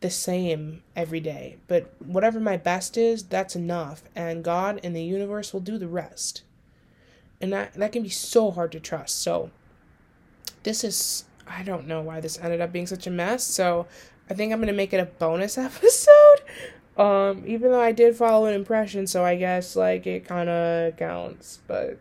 the 0.00 0.10
same 0.10 0.82
every 0.96 1.20
day. 1.20 1.58
But 1.68 1.94
whatever 1.98 2.40
my 2.40 2.56
best 2.56 2.96
is, 2.96 3.24
that's 3.24 3.54
enough. 3.54 4.02
And 4.14 4.42
God 4.42 4.80
and 4.82 4.96
the 4.96 5.02
universe 5.02 5.52
will 5.52 5.60
do 5.60 5.78
the 5.78 5.88
rest. 5.88 6.42
And 7.40 7.52
that, 7.52 7.74
that 7.74 7.92
can 7.92 8.02
be 8.02 8.08
so 8.08 8.50
hard 8.50 8.72
to 8.72 8.80
trust. 8.80 9.22
So, 9.22 9.50
this 10.62 10.84
is, 10.84 11.24
I 11.46 11.62
don't 11.62 11.86
know 11.86 12.02
why 12.02 12.20
this 12.20 12.38
ended 12.38 12.60
up 12.60 12.72
being 12.72 12.86
such 12.86 13.06
a 13.06 13.10
mess. 13.10 13.44
So, 13.44 13.86
I 14.28 14.34
think 14.34 14.52
I'm 14.52 14.58
going 14.58 14.68
to 14.68 14.74
make 14.74 14.92
it 14.92 15.00
a 15.00 15.06
bonus 15.06 15.58
episode. 15.58 16.40
Um, 16.96 17.44
even 17.46 17.70
though 17.72 17.80
I 17.80 17.92
did 17.92 18.16
follow 18.16 18.46
an 18.46 18.54
impression, 18.54 19.06
so 19.06 19.24
I 19.24 19.36
guess, 19.36 19.74
like, 19.74 20.06
it 20.06 20.24
kind 20.26 20.48
of 20.48 20.96
counts. 20.96 21.60
But 21.66 21.98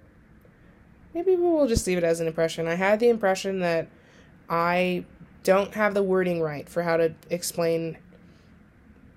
maybe 1.13 1.35
we'll 1.35 1.67
just 1.67 1.87
leave 1.87 1.97
it 1.97 2.03
as 2.03 2.19
an 2.19 2.27
impression. 2.27 2.67
I 2.67 2.75
had 2.75 2.99
the 2.99 3.09
impression 3.09 3.59
that 3.59 3.87
I 4.49 5.05
don't 5.43 5.73
have 5.73 5.93
the 5.93 6.03
wording 6.03 6.41
right 6.41 6.67
for 6.67 6.83
how 6.83 6.97
to 6.97 7.13
explain 7.29 7.97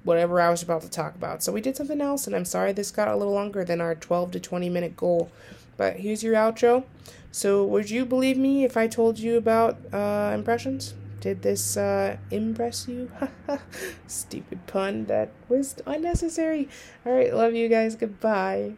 whatever 0.05 0.41
I 0.41 0.51
was 0.51 0.63
about 0.63 0.83
to 0.83 0.91
talk 0.91 1.15
about. 1.15 1.43
So 1.43 1.53
we 1.53 1.61
did 1.61 1.77
something 1.77 2.01
else, 2.01 2.27
and 2.27 2.35
I'm 2.35 2.45
sorry 2.45 2.73
this 2.73 2.91
got 2.91 3.09
a 3.09 3.17
little 3.17 3.35
longer 3.35 3.65
than 3.65 3.81
our 3.81 3.95
12 3.95 4.33
to 4.33 4.41
20 4.41 4.69
minute 4.69 4.97
goal. 4.97 5.31
But 5.77 5.97
here's 5.97 6.23
your 6.23 6.35
outro. 6.35 6.85
So, 7.31 7.65
would 7.65 7.89
you 7.89 8.05
believe 8.05 8.37
me 8.37 8.65
if 8.65 8.77
I 8.77 8.87
told 8.87 9.19
you 9.19 9.39
about 9.39 9.79
uh, 9.93 10.33
impressions? 10.35 10.93
Did 11.21 11.43
this 11.43 11.77
uh, 11.77 12.19
impress 12.31 12.87
you? 12.87 13.11
Stupid 14.07 14.67
pun 14.67 15.07
that 15.07 15.31
was 15.49 15.77
unnecessary. 15.87 16.69
All 17.07 17.13
right, 17.13 17.33
love 17.33 17.55
you 17.55 17.69
guys. 17.69 17.97
Goodbye. 17.97 18.75